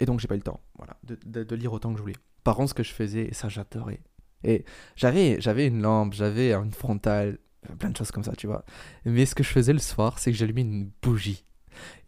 et 0.00 0.06
donc, 0.06 0.18
j'ai 0.18 0.26
pas 0.26 0.34
eu 0.34 0.38
le 0.38 0.42
temps 0.42 0.60
de, 1.04 1.16
de, 1.24 1.44
de 1.44 1.54
lire 1.54 1.72
autant 1.72 1.92
que 1.92 1.98
je 1.98 2.02
voulais. 2.02 2.16
Par 2.42 2.56
contre, 2.56 2.70
ce 2.70 2.74
que 2.74 2.82
je 2.82 2.92
faisais, 2.92 3.26
et 3.26 3.34
ça 3.34 3.48
j'adorais, 3.48 4.00
et 4.44 4.64
j'avais, 4.96 5.66
une 5.66 5.82
lampe, 5.82 6.14
j'avais 6.14 6.52
une 6.52 6.72
frontale, 6.72 7.38
plein 7.78 7.90
de 7.90 7.96
choses 7.96 8.10
comme 8.10 8.24
ça, 8.24 8.32
tu 8.36 8.46
vois. 8.46 8.64
Mais 9.04 9.26
ce 9.26 9.34
que 9.34 9.42
je 9.42 9.48
faisais 9.48 9.72
le 9.72 9.78
soir, 9.78 10.18
c'est 10.18 10.32
que 10.32 10.36
j'allumais 10.36 10.62
une 10.62 10.90
bougie. 11.02 11.44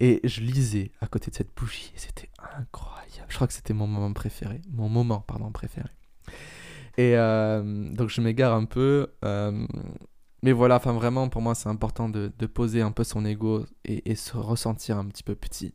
Et 0.01 0.21
je 0.25 0.41
lisais 0.41 0.91
à 1.01 1.07
côté 1.07 1.31
de 1.31 1.37
cette 1.37 1.55
bougie. 1.55 1.93
Et 1.95 1.99
c'était 1.99 2.31
incroyable. 2.59 3.27
Je 3.29 3.35
crois 3.35 3.47
que 3.47 3.53
c'était 3.53 3.75
mon 3.75 3.87
moment 3.87 4.13
préféré. 4.13 4.61
Mon 4.71 4.89
moment, 4.89 5.21
pardon, 5.21 5.51
préféré. 5.53 5.89
Et 6.99 7.17
euh, 7.17 7.91
donc 7.93 8.09
je 8.09 8.21
m'égare 8.21 8.55
un 8.55 8.65
peu. 8.65 9.09
Euh, 9.25 9.67
mais 10.43 10.53
voilà, 10.53 10.77
enfin 10.77 10.93
vraiment, 10.93 11.29
pour 11.29 11.41
moi, 11.41 11.55
c'est 11.55 11.69
important 11.69 12.09
de, 12.09 12.33
de, 12.37 12.47
poser 12.47 12.83
un 12.83 12.91
peu 12.91 13.05
son 13.05 13.25
ego 13.25 13.65
et, 13.85 14.11
et, 14.11 14.17
se 14.17 14.37
ressentir 14.37 14.99
un 14.99 15.07
petit 15.07 15.23
peu 15.23 15.35
petit. 15.35 15.75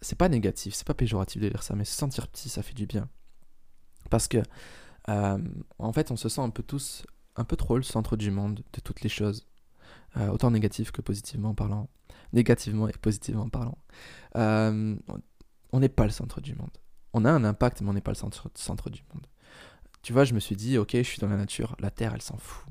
C'est 0.00 0.16
pas 0.16 0.28
négatif, 0.28 0.74
c'est 0.74 0.86
pas 0.86 0.94
péjoratif 0.94 1.42
de 1.42 1.48
dire 1.48 1.62
ça, 1.62 1.74
mais 1.74 1.84
se 1.84 1.94
sentir 1.94 2.28
petit, 2.28 2.48
ça 2.48 2.62
fait 2.62 2.74
du 2.74 2.86
bien. 2.86 3.08
Parce 4.08 4.28
que, 4.28 4.38
euh, 5.08 5.38
en 5.78 5.92
fait, 5.92 6.10
on 6.10 6.16
se 6.16 6.28
sent 6.28 6.40
un 6.40 6.50
peu 6.50 6.62
tous, 6.62 7.06
un 7.36 7.44
peu 7.44 7.56
trop 7.56 7.76
le 7.76 7.82
centre 7.82 8.16
du 8.16 8.30
monde, 8.30 8.62
de 8.72 8.80
toutes 8.80 9.02
les 9.02 9.08
choses. 9.08 9.46
Euh, 10.16 10.28
autant 10.28 10.50
négatif 10.50 10.92
que 10.92 11.02
positivement 11.02 11.54
parlant. 11.54 11.88
Négativement 12.32 12.88
et 12.88 12.92
positivement 12.92 13.48
parlant. 13.48 13.78
Euh, 14.36 14.96
on 15.72 15.80
n'est 15.80 15.88
pas 15.88 16.04
le 16.04 16.10
centre 16.10 16.40
du 16.40 16.54
monde. 16.54 16.70
On 17.12 17.24
a 17.24 17.30
un 17.30 17.44
impact, 17.44 17.80
mais 17.80 17.90
on 17.90 17.92
n'est 17.92 18.00
pas 18.00 18.12
le 18.12 18.16
centre, 18.16 18.90
du 18.90 19.02
monde. 19.14 19.26
Tu 20.02 20.12
vois, 20.12 20.24
je 20.24 20.34
me 20.34 20.40
suis 20.40 20.56
dit, 20.56 20.78
ok, 20.78 20.92
je 20.92 21.02
suis 21.02 21.18
dans 21.18 21.28
la 21.28 21.36
nature, 21.36 21.76
la 21.80 21.90
Terre, 21.90 22.14
elle 22.14 22.22
s'en 22.22 22.36
fout. 22.36 22.66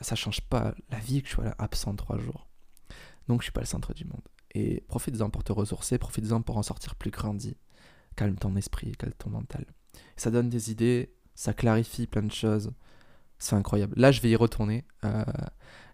Ça 0.00 0.14
change 0.14 0.42
pas 0.42 0.74
la 0.90 0.98
vie 0.98 1.22
que 1.22 1.28
je 1.28 1.34
sois 1.34 1.44
là 1.44 1.54
absent 1.58 1.96
trois 1.96 2.18
jours. 2.18 2.46
Donc 3.26 3.40
je 3.40 3.46
suis 3.46 3.52
pas 3.52 3.62
le 3.62 3.66
centre 3.66 3.94
du 3.94 4.04
monde. 4.04 4.22
Et 4.54 4.82
profite-en 4.86 5.30
pour 5.30 5.42
te 5.42 5.52
ressourcer, 5.52 5.98
profite-en 5.98 6.42
pour 6.42 6.58
en 6.58 6.62
sortir 6.62 6.94
plus 6.94 7.10
grandi. 7.10 7.56
Calme 8.16 8.36
ton 8.36 8.54
esprit, 8.56 8.92
calme 8.92 9.14
ton 9.14 9.30
mental. 9.30 9.64
Ça 10.16 10.30
donne 10.30 10.48
des 10.48 10.70
idées, 10.70 11.12
ça 11.34 11.52
clarifie 11.52 12.06
plein 12.06 12.22
de 12.22 12.32
choses. 12.32 12.72
C'est 13.38 13.56
incroyable. 13.56 13.94
Là, 13.96 14.12
je 14.12 14.20
vais 14.20 14.30
y 14.30 14.36
retourner. 14.36 14.84
Euh, 15.04 15.24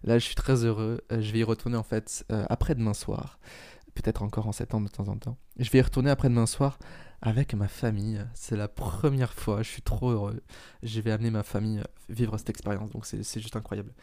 là, 0.03 0.19
je 0.19 0.25
suis 0.25 0.35
très 0.35 0.65
heureux. 0.65 1.01
Euh, 1.11 1.19
je 1.19 1.31
vais 1.31 1.39
y 1.39 1.43
retourner 1.43 1.77
en 1.77 1.83
fait 1.83 2.23
euh, 2.31 2.45
après-demain 2.47 2.93
soir. 2.93 3.39
Peut-être 3.95 4.21
encore 4.21 4.47
en 4.47 4.51
septembre 4.51 4.87
de 4.87 4.93
temps 4.93 5.07
en 5.07 5.17
temps. 5.17 5.37
Je 5.57 5.69
vais 5.71 5.79
y 5.79 5.81
retourner 5.81 6.11
après-demain 6.11 6.45
soir 6.45 6.77
avec 7.21 7.55
ma 7.55 7.67
famille. 7.67 8.23
C'est 8.35 8.55
la 8.55 8.67
première 8.67 9.33
fois. 9.33 9.63
Je 9.63 9.69
suis 9.69 9.81
trop 9.81 10.11
heureux. 10.11 10.43
Je 10.83 11.01
vais 11.01 11.11
amener 11.11 11.31
ma 11.31 11.41
famille 11.41 11.81
vivre 12.07 12.37
cette 12.37 12.51
expérience. 12.51 12.91
Donc, 12.91 13.07
c'est 13.07 13.39
juste 13.39 13.55
incroyable. 13.55 13.93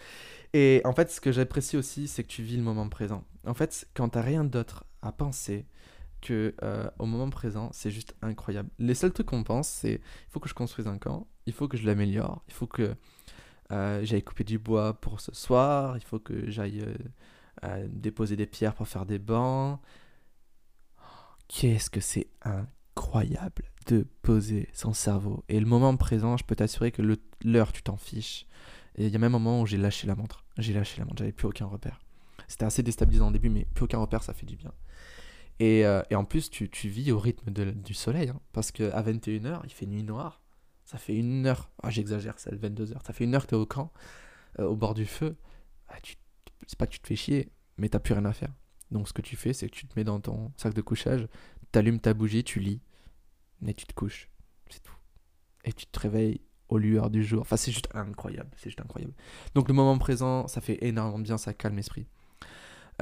Et 0.52 0.80
en 0.84 0.92
fait, 0.92 1.10
ce 1.10 1.20
que 1.20 1.30
j'apprécie 1.30 1.76
aussi, 1.76 2.08
c'est 2.08 2.24
que 2.24 2.28
tu 2.28 2.42
vis 2.42 2.56
le 2.56 2.62
moment 2.62 2.88
présent. 2.88 3.24
En 3.46 3.54
fait, 3.54 3.86
quand 3.94 4.08
t'as 4.08 4.22
rien 4.22 4.42
d'autre 4.42 4.84
à 5.02 5.12
penser, 5.12 5.66
que 6.26 6.54
au 6.98 7.06
moment 7.06 7.30
présent, 7.30 7.70
c'est 7.72 7.90
juste 7.90 8.14
incroyable. 8.22 8.70
Les 8.78 8.94
seuls 8.94 9.12
trucs 9.12 9.26
qu'on 9.26 9.44
pense, 9.44 9.68
c'est 9.68 9.94
il 9.94 10.30
faut 10.30 10.40
que 10.40 10.48
je 10.48 10.54
construise 10.54 10.86
un 10.86 10.98
camp, 10.98 11.26
il 11.46 11.52
faut 11.52 11.68
que 11.68 11.76
je 11.76 11.86
l'améliore, 11.86 12.42
il 12.48 12.54
faut 12.54 12.66
que 12.66 12.96
euh, 13.72 14.00
j'aille 14.04 14.22
couper 14.22 14.44
du 14.44 14.58
bois 14.58 14.94
pour 15.00 15.20
ce 15.20 15.34
soir, 15.34 15.96
il 15.96 16.04
faut 16.04 16.18
que 16.18 16.48
j'aille 16.50 16.82
euh, 16.82 16.94
euh, 17.64 17.86
déposer 17.90 18.36
des 18.36 18.46
pierres 18.46 18.74
pour 18.74 18.86
faire 18.86 19.06
des 19.06 19.18
bancs. 19.18 19.80
Qu'est-ce 21.48 21.90
que 21.90 22.00
c'est 22.00 22.28
incroyable 22.42 23.64
de 23.86 24.04
poser 24.22 24.68
son 24.72 24.92
cerveau. 24.92 25.44
Et 25.48 25.60
le 25.60 25.66
moment 25.66 25.96
présent, 25.96 26.36
je 26.36 26.44
peux 26.44 26.56
t'assurer 26.56 26.90
que 26.90 27.02
l'heure, 27.44 27.72
tu 27.72 27.82
t'en 27.82 27.96
fiches. 27.96 28.46
Et 28.96 29.06
il 29.06 29.12
y 29.12 29.16
a 29.16 29.18
même 29.18 29.34
un 29.34 29.38
moment 29.38 29.60
où 29.60 29.66
j'ai 29.66 29.76
lâché 29.76 30.08
la 30.08 30.16
montre. 30.16 30.44
J'ai 30.58 30.72
lâché 30.72 30.98
la 30.98 31.04
montre, 31.04 31.18
j'avais 31.18 31.32
plus 31.32 31.46
aucun 31.46 31.66
repère. 31.66 32.00
C'était 32.48 32.64
assez 32.64 32.82
déstabilisant 32.82 33.28
au 33.28 33.32
début, 33.32 33.48
mais 33.48 33.64
plus 33.74 33.84
aucun 33.84 33.98
repère, 33.98 34.22
ça 34.22 34.32
fait 34.32 34.46
du 34.46 34.56
bien. 34.56 34.72
Et, 35.58 35.80
et 35.80 36.14
en 36.14 36.24
plus, 36.24 36.50
tu, 36.50 36.68
vis 36.88 37.12
au 37.12 37.18
rythme 37.18 37.50
du 37.50 37.94
soleil, 37.94 38.28
hein, 38.28 38.40
parce 38.52 38.72
qu'à 38.72 39.02
21h, 39.02 39.60
il 39.64 39.72
fait 39.72 39.86
nuit 39.86 40.02
noire. 40.02 40.42
Ça 40.86 40.98
fait 40.98 41.16
une 41.16 41.46
heure, 41.46 41.68
ah, 41.82 41.90
j'exagère, 41.90 42.38
c'est 42.38 42.54
22 42.54 42.92
heures. 42.92 43.02
Ça 43.04 43.12
fait 43.12 43.24
une 43.24 43.34
heure 43.34 43.42
que 43.42 43.48
tu 43.48 43.54
es 43.56 43.58
au 43.58 43.66
camp, 43.66 43.92
euh, 44.60 44.66
au 44.66 44.76
bord 44.76 44.94
du 44.94 45.04
feu. 45.04 45.36
Ah, 45.88 45.96
c'est 46.66 46.78
pas 46.78 46.86
que 46.86 46.92
tu 46.92 47.00
te 47.00 47.08
fais 47.08 47.16
chier, 47.16 47.50
mais 47.76 47.88
t'as 47.88 47.98
plus 47.98 48.14
rien 48.14 48.24
à 48.24 48.32
faire. 48.32 48.54
Donc 48.92 49.08
ce 49.08 49.12
que 49.12 49.20
tu 49.20 49.34
fais, 49.34 49.52
c'est 49.52 49.68
que 49.68 49.74
tu 49.74 49.88
te 49.88 49.98
mets 49.98 50.04
dans 50.04 50.20
ton 50.20 50.52
sac 50.56 50.74
de 50.74 50.80
couchage, 50.80 51.26
t'allumes 51.72 51.98
ta 51.98 52.14
bougie, 52.14 52.44
tu 52.44 52.60
lis, 52.60 52.80
et 53.66 53.74
tu 53.74 53.84
te 53.84 53.94
couches. 53.94 54.30
C'est 54.70 54.80
tout. 54.80 54.94
Et 55.64 55.72
tu 55.72 55.86
te 55.86 55.98
réveilles 55.98 56.40
aux 56.68 56.78
lueurs 56.78 57.10
du 57.10 57.24
jour. 57.24 57.40
Enfin, 57.40 57.56
c'est 57.56 57.72
juste 57.72 57.88
incroyable. 57.92 58.50
C'est 58.56 58.70
juste 58.70 58.80
incroyable. 58.80 59.14
Donc 59.54 59.66
le 59.66 59.74
moment 59.74 59.98
présent, 59.98 60.46
ça 60.46 60.60
fait 60.60 60.78
énormément 60.84 61.18
bien, 61.18 61.36
ça 61.36 61.52
calme 61.52 61.74
l'esprit. 61.74 62.06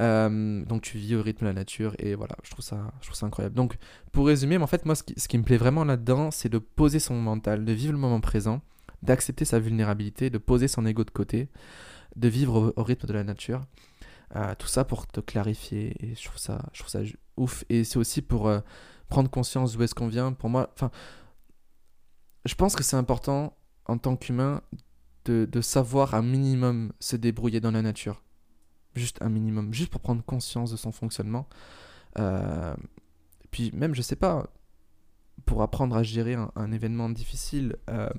Euh, 0.01 0.65
donc 0.65 0.81
tu 0.81 0.97
vis 0.97 1.15
au 1.15 1.21
rythme 1.21 1.41
de 1.41 1.45
la 1.45 1.53
nature 1.53 1.95
et 1.99 2.15
voilà, 2.15 2.35
je 2.43 2.51
trouve 2.51 2.63
ça, 2.63 2.91
je 3.01 3.07
trouve 3.07 3.17
ça 3.17 3.25
incroyable. 3.25 3.55
Donc 3.55 3.77
pour 4.11 4.27
résumer, 4.27 4.57
en 4.57 4.67
fait, 4.67 4.85
moi, 4.85 4.95
ce 4.95 5.03
qui, 5.03 5.37
me 5.37 5.43
plaît 5.43 5.57
vraiment 5.57 5.83
là-dedans, 5.83 6.31
c'est 6.31 6.49
de 6.49 6.57
poser 6.57 6.99
son 6.99 7.15
mental, 7.15 7.65
de 7.65 7.71
vivre 7.71 7.93
le 7.93 7.99
moment 7.99 8.21
présent, 8.21 8.61
d'accepter 9.01 9.45
sa 9.45 9.59
vulnérabilité, 9.59 10.29
de 10.29 10.37
poser 10.37 10.67
son 10.67 10.85
ego 10.85 11.03
de 11.03 11.11
côté, 11.11 11.49
de 12.15 12.27
vivre 12.27 12.73
au, 12.75 12.83
rythme 12.83 13.07
de 13.07 13.13
la 13.13 13.23
nature. 13.23 13.61
Euh, 14.35 14.53
tout 14.57 14.67
ça 14.67 14.83
pour 14.83 15.07
te 15.07 15.21
clarifier 15.21 15.95
et 15.99 16.15
je 16.15 16.25
trouve 16.25 16.39
ça, 16.39 16.59
je 16.73 16.79
trouve 16.79 16.91
ça 16.91 17.01
ouf. 17.37 17.63
Et 17.69 17.83
c'est 17.83 17.97
aussi 17.97 18.21
pour 18.21 18.47
euh, 18.47 18.59
prendre 19.07 19.29
conscience 19.29 19.73
d'où 19.73 19.83
est-ce 19.83 19.95
qu'on 19.95 20.07
vient. 20.07 20.33
Pour 20.33 20.49
moi, 20.49 20.71
enfin, 20.73 20.91
je 22.43 22.55
pense 22.55 22.75
que 22.75 22.83
c'est 22.83 22.97
important 22.97 23.55
en 23.85 23.97
tant 23.97 24.15
qu'humain 24.15 24.61
de 25.25 25.61
savoir 25.61 26.13
un 26.13 26.21
minimum 26.21 26.93
se 26.99 27.15
débrouiller 27.15 27.59
dans 27.59 27.71
la 27.71 27.81
nature 27.81 28.24
juste 28.95 29.21
un 29.21 29.29
minimum, 29.29 29.73
juste 29.73 29.91
pour 29.91 30.01
prendre 30.01 30.23
conscience 30.23 30.71
de 30.71 30.77
son 30.77 30.91
fonctionnement. 30.91 31.47
Euh, 32.19 32.75
puis 33.51 33.71
même, 33.73 33.95
je 33.95 34.01
sais 34.01 34.15
pas, 34.15 34.47
pour 35.45 35.61
apprendre 35.61 35.95
à 35.95 36.03
gérer 36.03 36.35
un, 36.55 36.71
événement 36.71 37.09
difficile, 37.09 37.75
euh, 37.89 38.09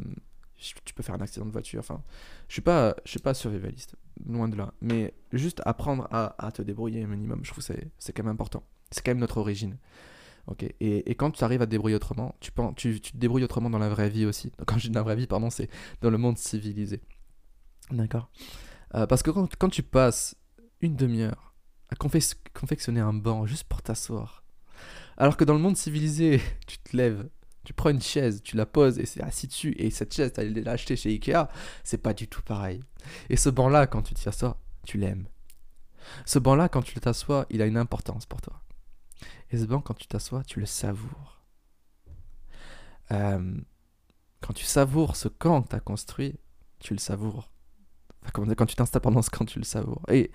tu 0.56 0.94
peux 0.94 1.02
faire 1.02 1.14
un 1.14 1.20
accident 1.20 1.46
de 1.46 1.50
voiture. 1.50 1.80
Enfin, 1.80 2.02
je 2.48 2.54
suis 2.54 2.62
pas, 2.62 2.94
je 3.04 3.10
suis 3.10 3.20
pas 3.20 3.34
survivaliste, 3.34 3.96
loin 4.26 4.48
de 4.48 4.56
là. 4.56 4.72
Mais 4.80 5.14
juste 5.32 5.60
apprendre 5.64 6.08
à, 6.10 6.50
te 6.52 6.62
débrouiller 6.62 7.02
un 7.02 7.08
minimum, 7.08 7.40
je 7.42 7.50
trouve 7.50 7.66
que 7.66 7.74
c'est 7.98 8.12
quand 8.12 8.22
même 8.22 8.32
important. 8.32 8.62
C'est 8.90 9.04
quand 9.04 9.10
même 9.10 9.18
notre 9.18 9.38
origine. 9.38 9.76
Ok. 10.46 10.64
Et, 10.80 11.14
quand 11.16 11.32
tu 11.32 11.42
arrives 11.42 11.62
à 11.62 11.66
te 11.66 11.70
débrouiller 11.70 11.96
autrement, 11.96 12.36
tu, 12.40 12.52
tu, 12.76 13.00
te 13.00 13.16
débrouilles 13.16 13.44
autrement 13.44 13.68
dans 13.68 13.78
la 13.78 13.88
vraie 13.88 14.08
vie 14.08 14.26
aussi. 14.26 14.52
Quand 14.66 14.78
je 14.78 14.86
dis 14.86 14.90
dans 14.90 15.00
la 15.00 15.04
vraie 15.04 15.16
vie, 15.16 15.26
pardon, 15.26 15.50
c'est 15.50 15.68
dans 16.02 16.10
le 16.10 16.18
monde 16.18 16.38
civilisé. 16.38 17.00
D'accord. 17.90 18.30
Euh, 18.94 19.06
parce 19.06 19.22
que 19.22 19.30
quand, 19.30 19.68
tu 19.68 19.82
passes 19.82 20.36
une 20.80 20.96
demi-heure 20.96 21.54
à 21.88 21.96
confectionner 21.96 23.00
un 23.00 23.12
banc 23.12 23.46
juste 23.46 23.64
pour 23.64 23.82
t'asseoir. 23.82 24.44
Alors 25.16 25.36
que 25.36 25.44
dans 25.44 25.54
le 25.54 25.60
monde 25.60 25.76
civilisé, 25.76 26.40
tu 26.66 26.78
te 26.78 26.96
lèves, 26.96 27.28
tu 27.64 27.72
prends 27.72 27.90
une 27.90 28.02
chaise, 28.02 28.42
tu 28.42 28.56
la 28.56 28.66
poses 28.66 28.98
et 28.98 29.06
c'est 29.06 29.22
assis 29.22 29.46
dessus. 29.46 29.74
Et 29.78 29.90
cette 29.90 30.14
chaise, 30.14 30.32
tu 30.32 30.48
l'as 30.62 30.72
achetée 30.72 30.96
chez 30.96 31.10
Ikea, 31.10 31.48
c'est 31.84 31.98
pas 31.98 32.14
du 32.14 32.28
tout 32.28 32.42
pareil. 32.42 32.80
Et 33.30 33.36
ce 33.36 33.48
banc-là, 33.48 33.86
quand 33.86 34.02
tu 34.02 34.14
t'y 34.14 34.28
assois, 34.28 34.58
tu 34.84 34.98
l'aimes. 34.98 35.26
Ce 36.24 36.38
banc-là, 36.38 36.68
quand 36.68 36.82
tu 36.82 36.98
t'assois, 37.00 37.46
il 37.50 37.62
a 37.62 37.66
une 37.66 37.76
importance 37.76 38.26
pour 38.26 38.40
toi. 38.40 38.62
Et 39.50 39.58
ce 39.58 39.64
banc, 39.64 39.80
quand 39.80 39.94
tu 39.94 40.06
t'assois, 40.06 40.44
tu 40.44 40.60
le 40.60 40.66
savoures. 40.66 41.42
Euh, 43.12 43.60
quand 44.40 44.52
tu 44.52 44.64
savoures 44.64 45.16
ce 45.16 45.28
camp 45.28 45.62
que 45.62 45.70
tu 45.70 45.76
as 45.76 45.80
construit, 45.80 46.38
tu 46.78 46.94
le 46.94 46.98
savoures. 46.98 47.50
Quand 48.32 48.66
tu 48.66 48.74
t'installes 48.74 49.02
pendant 49.02 49.22
ce 49.22 49.30
camp, 49.30 49.44
tu 49.44 49.58
le 49.58 49.64
savoures. 49.64 50.02
Et 50.08 50.30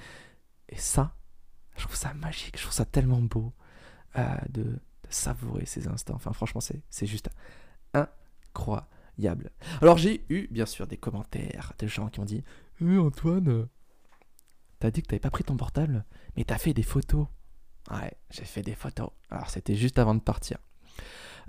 et 0.72 0.78
ça, 0.78 1.16
je 1.78 1.84
trouve 1.84 1.96
ça 1.96 2.14
magique, 2.14 2.58
je 2.58 2.64
trouve 2.64 2.74
ça 2.74 2.86
tellement 2.86 3.22
beau 3.22 3.54
euh, 4.18 4.36
de, 4.50 4.80
savourer 5.10 5.66
ces 5.66 5.90
instants. 5.90 6.16
Enfin, 6.16 6.32
franchement, 6.32 6.62
c'est 6.62 7.06
juste 7.06 7.30
incroyable. 7.94 9.52
Alors, 9.82 9.98
j'ai 9.98 10.24
eu, 10.30 10.48
bien 10.50 10.66
sûr, 10.66 10.88
des 10.88 10.96
commentaires 10.96 11.74
de 11.78 11.86
gens 11.86 12.08
qui 12.08 12.22
ont 12.22 12.26
dit 12.26 12.46
Eh, 12.80 12.98
Antoine, 12.98 13.68
t'as 14.80 14.90
dit 14.90 15.02
que 15.02 15.08
t'avais 15.08 15.20
pas 15.20 15.30
pris 15.30 15.44
ton 15.44 15.58
portable, 15.58 16.06
mais 16.38 16.46
t'as 16.46 16.58
fait 16.58 16.74
des 16.74 16.84
photos. 16.84 17.28
Ouais, 17.92 18.14
j'ai 18.30 18.46
fait 18.46 18.62
des 18.62 18.74
photos. 18.74 19.10
Alors, 19.30 19.50
c'était 19.50 19.76
juste 19.76 20.00
avant 20.00 20.16
de 20.16 20.22
partir. 20.22 20.60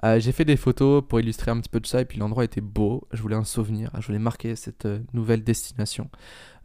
Euh, 0.05 0.19
j'ai 0.19 0.33
fait 0.33 0.45
des 0.45 0.57
photos 0.57 1.05
pour 1.07 1.21
illustrer 1.21 1.51
un 1.51 1.61
petit 1.61 1.69
peu 1.69 1.81
de 1.81 1.87
ça 1.87 2.01
et 2.01 2.05
puis 2.05 2.19
l'endroit 2.19 2.45
était 2.45 2.61
beau. 2.61 3.07
Je 3.13 3.23
voulais 3.23 3.37
un 3.37 3.45
souvenir, 3.45 3.91
je 4.01 4.07
voulais 4.07 4.19
marquer 4.19 4.57
cette 4.57 4.87
euh, 4.87 5.01
nouvelle 5.13 5.45
destination. 5.45 6.11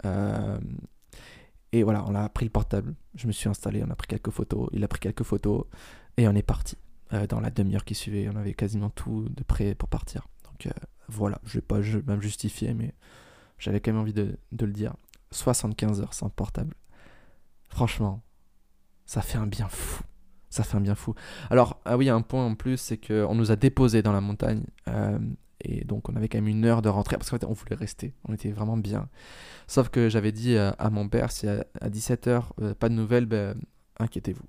Euh, 0.05 0.57
et 1.71 1.83
voilà, 1.83 2.03
on 2.07 2.15
a 2.15 2.27
pris 2.29 2.45
le 2.45 2.51
portable, 2.51 2.95
je 3.15 3.27
me 3.27 3.31
suis 3.31 3.49
installé, 3.49 3.83
on 3.85 3.89
a 3.89 3.95
pris 3.95 4.07
quelques 4.07 4.31
photos, 4.31 4.69
il 4.71 4.83
a 4.83 4.87
pris 4.87 4.99
quelques 4.99 5.23
photos, 5.23 5.65
et 6.17 6.27
on 6.27 6.35
est 6.35 6.43
parti. 6.43 6.77
Euh, 7.13 7.25
dans 7.25 7.39
la 7.39 7.49
demi-heure 7.49 7.85
qui 7.85 7.95
suivait, 7.95 8.29
on 8.33 8.35
avait 8.35 8.53
quasiment 8.53 8.89
tout 8.89 9.29
de 9.29 9.43
prêt 9.43 9.75
pour 9.75 9.87
partir. 9.87 10.27
Donc 10.43 10.67
euh, 10.67 10.71
voilà, 11.07 11.39
je 11.45 11.55
vais 11.55 11.61
pas 11.61 11.79
même 11.79 12.21
justifier, 12.21 12.73
mais 12.73 12.93
j'avais 13.59 13.79
quand 13.79 13.91
même 13.91 14.01
envie 14.01 14.13
de, 14.13 14.37
le 14.59 14.71
dire. 14.71 14.95
75 15.31 16.01
heures 16.01 16.13
sans 16.13 16.29
portable. 16.29 16.73
Franchement, 17.69 18.23
ça 19.05 19.21
fait 19.21 19.37
un 19.37 19.47
bien 19.47 19.67
fou. 19.67 20.03
Ça 20.49 20.63
fait 20.63 20.77
un 20.77 20.81
bien 20.81 20.95
fou. 20.95 21.13
Alors, 21.49 21.81
ah 21.85 21.97
oui, 21.97 22.09
un 22.09 22.21
point 22.21 22.45
en 22.45 22.55
plus, 22.55 22.77
c'est 22.77 22.97
qu'on 22.97 23.35
nous 23.35 23.51
a 23.51 23.55
déposés 23.55 24.01
dans 24.01 24.13
la 24.13 24.21
montagne. 24.21 24.63
Euh, 24.87 25.19
et 25.61 25.83
donc 25.83 26.09
on 26.09 26.15
avait 26.15 26.29
quand 26.29 26.37
même 26.37 26.47
une 26.47 26.65
heure 26.65 26.81
de 26.81 26.89
rentrée 26.89 27.17
parce 27.17 27.29
qu'en 27.29 27.37
fait 27.37 27.45
on 27.45 27.53
voulait 27.53 27.75
rester, 27.75 28.13
on 28.27 28.33
était 28.33 28.51
vraiment 28.51 28.77
bien. 28.77 29.09
Sauf 29.67 29.89
que 29.89 30.09
j'avais 30.09 30.31
dit 30.31 30.57
à, 30.57 30.89
mon 30.91 31.09
père, 31.09 31.31
si 31.31 31.47
à, 31.47 31.65
17h 31.83 32.43
euh, 32.61 32.73
pas 32.75 32.89
de 32.89 32.93
nouvelles, 32.93 33.25
ben, 33.25 33.59
inquiétez-vous. 33.99 34.45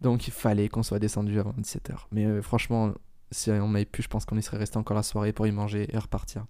Donc 0.00 0.28
il 0.28 0.32
fallait 0.32 0.68
qu'on 0.68 0.82
soit 0.82 0.98
descendu 0.98 1.38
avant 1.38 1.52
17h. 1.52 2.06
Mais 2.12 2.24
euh, 2.24 2.42
franchement, 2.42 2.92
si 3.30 3.50
on 3.50 3.74
avait 3.74 3.84
pu, 3.84 4.02
je 4.02 4.08
pense 4.08 4.24
qu'on 4.24 4.38
y 4.38 4.42
serait 4.42 4.58
resté 4.58 4.78
encore 4.78 4.96
la 4.96 5.02
soirée 5.02 5.32
pour 5.32 5.46
y 5.46 5.52
manger 5.52 5.88
et 5.92 5.98
repartir. 5.98 6.46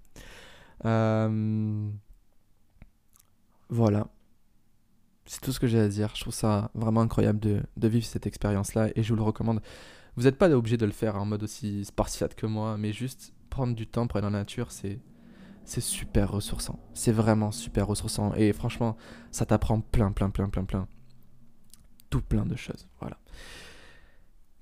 Euh, 0.84 1.88
voilà. 3.68 4.08
C'est 5.26 5.40
tout 5.40 5.52
ce 5.52 5.60
que 5.60 5.66
j'ai 5.66 5.80
à 5.80 5.88
dire. 5.88 6.12
Je 6.14 6.22
trouve 6.22 6.34
ça 6.34 6.70
vraiment 6.74 7.00
incroyable 7.00 7.38
de, 7.38 7.62
de 7.76 7.88
vivre 7.88 8.04
cette 8.04 8.26
expérience-là 8.26 8.88
et 8.94 9.02
je 9.02 9.08
vous 9.10 9.16
le 9.16 9.22
recommande. 9.22 9.60
Vous 10.16 10.24
n'êtes 10.24 10.38
pas 10.38 10.50
obligé 10.50 10.76
de 10.76 10.86
le 10.86 10.92
faire 10.92 11.16
en 11.16 11.24
mode 11.24 11.42
aussi 11.42 11.84
spartiate 11.84 12.34
que 12.34 12.46
moi, 12.46 12.76
mais 12.76 12.92
juste 12.92 13.32
prendre 13.50 13.74
du 13.74 13.86
temps 13.86 14.06
pour 14.06 14.16
aller 14.16 14.26
dans 14.26 14.30
la 14.30 14.38
nature, 14.38 14.70
c'est 14.70 15.00
super 15.66 16.30
ressourçant. 16.30 16.80
C'est 16.94 17.12
vraiment 17.12 17.52
super 17.52 17.86
ressourçant. 17.86 18.34
Et 18.34 18.52
franchement, 18.52 18.96
ça 19.30 19.46
t'apprend 19.46 19.80
plein, 19.80 20.12
plein, 20.12 20.30
plein, 20.30 20.48
plein, 20.48 20.64
plein. 20.64 20.88
Tout 22.08 22.22
plein 22.22 22.46
de 22.46 22.56
choses. 22.56 22.88
Voilà. 23.00 23.18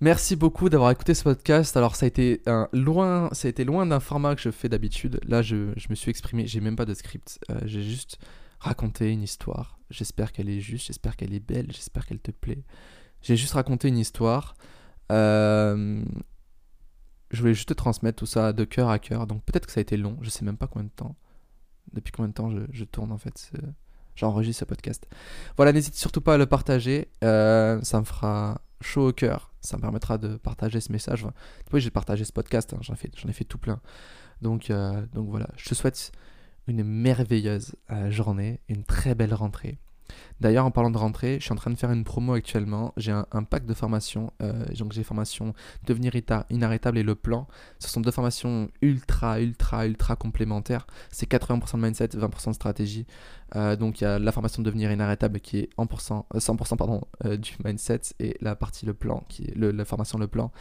Merci 0.00 0.36
beaucoup 0.36 0.68
d'avoir 0.68 0.90
écouté 0.92 1.12
ce 1.14 1.24
podcast. 1.24 1.76
Alors 1.76 1.96
ça 1.96 2.06
a 2.06 2.08
été 2.08 2.40
loin, 2.72 3.30
loin 3.66 3.86
d'un 3.86 4.00
format 4.00 4.36
que 4.36 4.40
je 4.40 4.50
fais 4.50 4.68
d'habitude. 4.68 5.20
Là, 5.26 5.42
je, 5.42 5.72
je, 5.76 5.88
me 5.90 5.94
suis 5.94 6.10
exprimé, 6.10 6.46
j'ai 6.46 6.60
même 6.60 6.76
pas 6.76 6.84
de 6.84 6.94
script. 6.94 7.40
Euh, 7.50 7.58
j'ai 7.64 7.82
juste 7.82 8.18
raconté 8.60 9.10
une 9.10 9.22
histoire. 9.22 9.78
J'espère 9.90 10.32
qu'elle 10.32 10.50
est 10.50 10.60
juste, 10.60 10.86
j'espère 10.86 11.16
qu'elle 11.16 11.34
est 11.34 11.44
belle, 11.44 11.66
j'espère 11.72 12.06
qu'elle 12.06 12.20
te 12.20 12.30
plaît. 12.30 12.62
J'ai 13.22 13.36
juste 13.36 13.54
raconté 13.54 13.88
une 13.88 13.98
histoire. 13.98 14.54
Euh, 15.10 16.04
je 17.30 17.40
voulais 17.40 17.54
juste 17.54 17.68
te 17.68 17.74
transmettre 17.74 18.18
tout 18.18 18.26
ça 18.26 18.52
de 18.52 18.64
cœur 18.64 18.88
à 18.88 18.98
cœur. 18.98 19.26
Donc 19.26 19.42
peut-être 19.44 19.66
que 19.66 19.72
ça 19.72 19.80
a 19.80 19.82
été 19.82 19.96
long, 19.96 20.16
je 20.22 20.30
sais 20.30 20.44
même 20.44 20.56
pas 20.56 20.66
combien 20.66 20.84
de 20.84 20.94
temps. 20.94 21.16
Depuis 21.92 22.12
combien 22.12 22.28
de 22.28 22.34
temps 22.34 22.50
je, 22.50 22.84
tourne 22.84 23.12
en 23.12 23.18
fait. 23.18 23.50
J'enregistre 24.14 24.60
ce 24.60 24.64
podcast. 24.64 25.06
Voilà, 25.56 25.72
n'hésite 25.72 25.94
surtout 25.94 26.20
pas 26.20 26.34
à 26.34 26.38
le 26.38 26.46
partager. 26.46 27.08
Euh, 27.24 27.80
ça 27.82 28.00
me 28.00 28.04
fera 28.04 28.60
chaud 28.80 29.08
au 29.08 29.12
cœur. 29.12 29.52
Ça 29.60 29.76
me 29.76 29.82
permettra 29.82 30.18
de 30.18 30.36
partager 30.36 30.80
ce 30.80 30.92
message. 30.92 31.26
Oui, 31.72 31.80
j'ai 31.80 31.90
partagé 31.90 32.24
ce 32.24 32.32
podcast. 32.32 32.74
Hein. 32.74 32.78
J'en 32.80 32.94
ai, 32.94 32.96
fait, 32.96 33.10
ai 33.26 33.32
fait 33.32 33.44
tout 33.44 33.58
plein. 33.58 33.80
Donc, 34.42 34.70
euh, 34.70 35.04
donc 35.14 35.28
voilà, 35.28 35.48
je 35.56 35.68
te 35.68 35.74
souhaite 35.74 36.12
une 36.66 36.84
merveilleuse 36.84 37.74
euh, 37.90 38.10
journée, 38.10 38.60
une 38.68 38.84
très 38.84 39.14
belle 39.14 39.34
rentrée. 39.34 39.78
D'ailleurs, 40.40 40.64
en 40.64 40.70
parlant 40.70 40.90
de 40.90 40.98
rentrée, 40.98 41.38
je 41.40 41.44
suis 41.44 41.52
en 41.52 41.56
train 41.56 41.70
de 41.70 41.76
faire 41.76 41.90
une 41.90 42.04
promo 42.04 42.34
actuellement. 42.34 42.92
J'ai 42.96 43.12
un, 43.12 43.42
pack 43.44 43.66
de 43.66 43.74
formations. 43.74 44.32
Euh, 44.42 44.66
donc, 44.78 44.92
j'ai 44.92 45.02
formation 45.02 45.54
Devenir 45.86 46.12
inarrêtable 46.50 46.98
et 46.98 47.02
le 47.02 47.14
plan. 47.14 47.46
Ce 47.78 47.88
sont 47.88 48.00
deux 48.00 48.10
formations 48.10 48.70
ultra, 48.82 49.40
ultra, 49.40 49.86
ultra 49.86 50.16
complémentaires. 50.16 50.86
C'est 51.10 51.30
80% 51.30 51.76
de 51.76 51.82
mindset, 51.82 52.06
20% 52.08 52.48
de 52.48 52.52
stratégie. 52.52 53.06
Euh, 53.56 53.76
donc, 53.76 54.00
il 54.00 54.04
y 54.04 54.06
a 54.06 54.18
la 54.18 54.32
formation 54.32 54.62
Devenir 54.62 54.90
inarrêtable 54.92 55.40
qui 55.40 55.58
est 55.58 55.70
1%, 55.78 56.24
100% 56.34 57.02
euh, 57.24 57.36
du 57.36 57.52
mindset 57.64 58.00
et 58.20 58.36
la 58.40 58.54
partie 58.54 58.86
le 58.86 58.94
plan, 58.94 59.24
qui 59.28 59.44
est 59.44 59.56
la 59.56 59.84
formation 59.84 60.18
le 60.18 60.28
plan, 60.28 60.52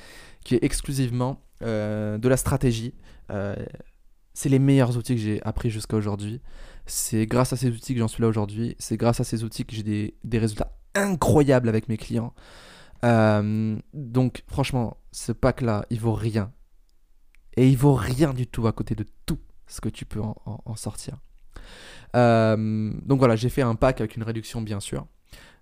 qui 0.43 0.55
est 0.55 0.63
exclusivement 0.63 1.41
de 1.61 2.27
la 2.27 2.37
stratégie. 2.37 2.93
C'est 4.37 4.49
les 4.49 4.59
meilleurs 4.59 4.95
outils 4.95 5.15
que 5.15 5.21
j'ai 5.21 5.41
appris 5.41 5.71
jusqu'à 5.71 5.97
aujourd'hui. 5.97 6.43
C'est 6.85 7.25
grâce 7.25 7.53
à 7.53 7.57
ces 7.57 7.71
outils 7.71 7.95
que 7.95 7.99
j'en 7.99 8.07
suis 8.07 8.21
là 8.21 8.27
aujourd'hui. 8.27 8.75
C'est 8.77 8.95
grâce 8.95 9.19
à 9.19 9.23
ces 9.23 9.43
outils 9.43 9.65
que 9.65 9.75
j'ai 9.75 9.81
des, 9.81 10.37
résultats 10.37 10.77
incroyables 10.93 11.67
avec 11.67 11.89
mes 11.89 11.97
clients. 11.97 12.35
Euh, 13.03 13.75
donc 13.95 14.43
franchement, 14.47 14.97
ce 15.11 15.31
pack-là, 15.31 15.87
il 15.89 15.99
vaut 15.99 16.13
rien. 16.13 16.51
Et 17.55 17.67
il 17.67 17.77
vaut 17.77 17.95
rien 17.95 18.31
du 18.31 18.45
tout 18.45 18.67
à 18.67 18.73
côté 18.73 18.93
de 18.93 19.07
tout 19.25 19.39
ce 19.65 19.81
que 19.81 19.89
tu 19.89 20.05
peux 20.05 20.21
en, 20.21 20.75
sortir. 20.75 21.15
Euh, 22.15 22.93
donc 23.07 23.17
voilà, 23.17 23.35
j'ai 23.35 23.49
fait 23.49 23.63
un 23.63 23.73
pack 23.73 24.01
avec 24.01 24.17
une 24.17 24.23
réduction 24.23 24.61
bien 24.61 24.79
sûr. 24.79 25.07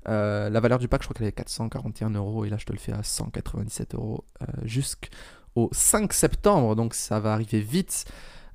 Euh, 0.10 0.50
la 0.50 0.60
valeur 0.60 0.80
du 0.80 0.90
pack, 0.90 1.02
je 1.02 1.08
crois 1.08 1.18
qu'elle 1.18 1.28
est 1.28 1.32
441 1.32 2.10
euros 2.10 2.44
et 2.44 2.50
là 2.50 2.58
je 2.60 2.66
te 2.66 2.74
le 2.74 2.80
fais 2.80 2.92
à 2.92 3.04
197 3.04 3.96
euros 3.96 4.26
jusqu'au 4.64 5.70
5 5.72 6.12
septembre. 6.12 6.76
Donc 6.76 6.94
ça 6.94 7.22
va 7.22 7.32
arriver 7.32 7.62
vite. 7.62 8.06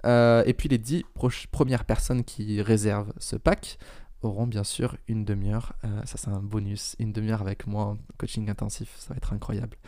Euh, 0.05 0.43
et 0.47 0.55
puis 0.55 0.69
les 0.69 0.79
10 0.79 1.05
premières 1.51 1.85
personnes 1.85 2.25
qui 2.25 2.63
réservent 2.63 3.13
ce 3.19 3.37
pack 3.37 3.79
auront 4.23 4.47
bien 4.47 4.65
sûr 4.65 4.97
une 5.09 5.25
demi-heure. 5.25 5.73
Euh, 5.85 6.03
ça, 6.05 6.19
c'est 6.19 6.29
un 6.29 6.41
bonus. 6.41 6.95
Une 6.99 7.13
demi-heure 7.13 7.41
avec 7.41 7.67
moi 7.67 7.97
coaching 8.19 8.51
intensif. 8.51 8.95
Ça 8.99 9.15
va 9.15 9.17
être 9.17 9.33
incroyable. 9.33 9.79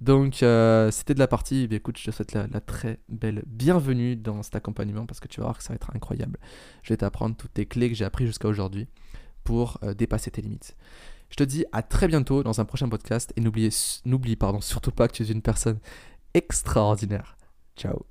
Donc, 0.00 0.42
euh, 0.42 0.90
c'était 0.92 1.14
de 1.14 1.18
la 1.18 1.26
partie. 1.26 1.66
Eh 1.70 1.74
écoute, 1.74 1.98
je 1.98 2.04
te 2.04 2.10
souhaite 2.12 2.32
la, 2.32 2.46
très 2.60 3.00
belle 3.08 3.42
bienvenue 3.46 4.14
dans 4.14 4.42
cet 4.42 4.54
accompagnement 4.54 5.06
parce 5.06 5.18
que 5.18 5.26
tu 5.26 5.40
vas 5.40 5.46
voir 5.46 5.58
que 5.58 5.64
ça 5.64 5.70
va 5.70 5.74
être 5.74 5.94
incroyable. 5.94 6.38
Je 6.82 6.92
vais 6.92 6.98
t'apprendre 6.98 7.36
toutes 7.36 7.54
tes 7.54 7.66
clés 7.66 7.88
que 7.88 7.96
j'ai 7.96 8.04
appris 8.04 8.26
jusqu'à 8.26 8.48
aujourd'hui 8.48 8.86
pour 9.42 9.80
dépasser 9.96 10.30
tes 10.30 10.42
limites. 10.42 10.76
Je 11.30 11.36
te 11.36 11.42
dis 11.44 11.64
à 11.72 11.82
très 11.82 12.08
bientôt 12.08 12.42
dans 12.42 12.60
un 12.60 12.64
prochain 12.64 12.88
podcast 12.88 13.32
et 13.36 13.40
n'oublie, 13.40 13.70
surtout 14.60 14.92
pas 14.92 15.08
que 15.08 15.14
tu 15.14 15.22
es 15.22 15.26
une 15.26 15.42
personne 15.42 15.78
extraordinaire. 16.34 17.36
Ciao 17.76 18.09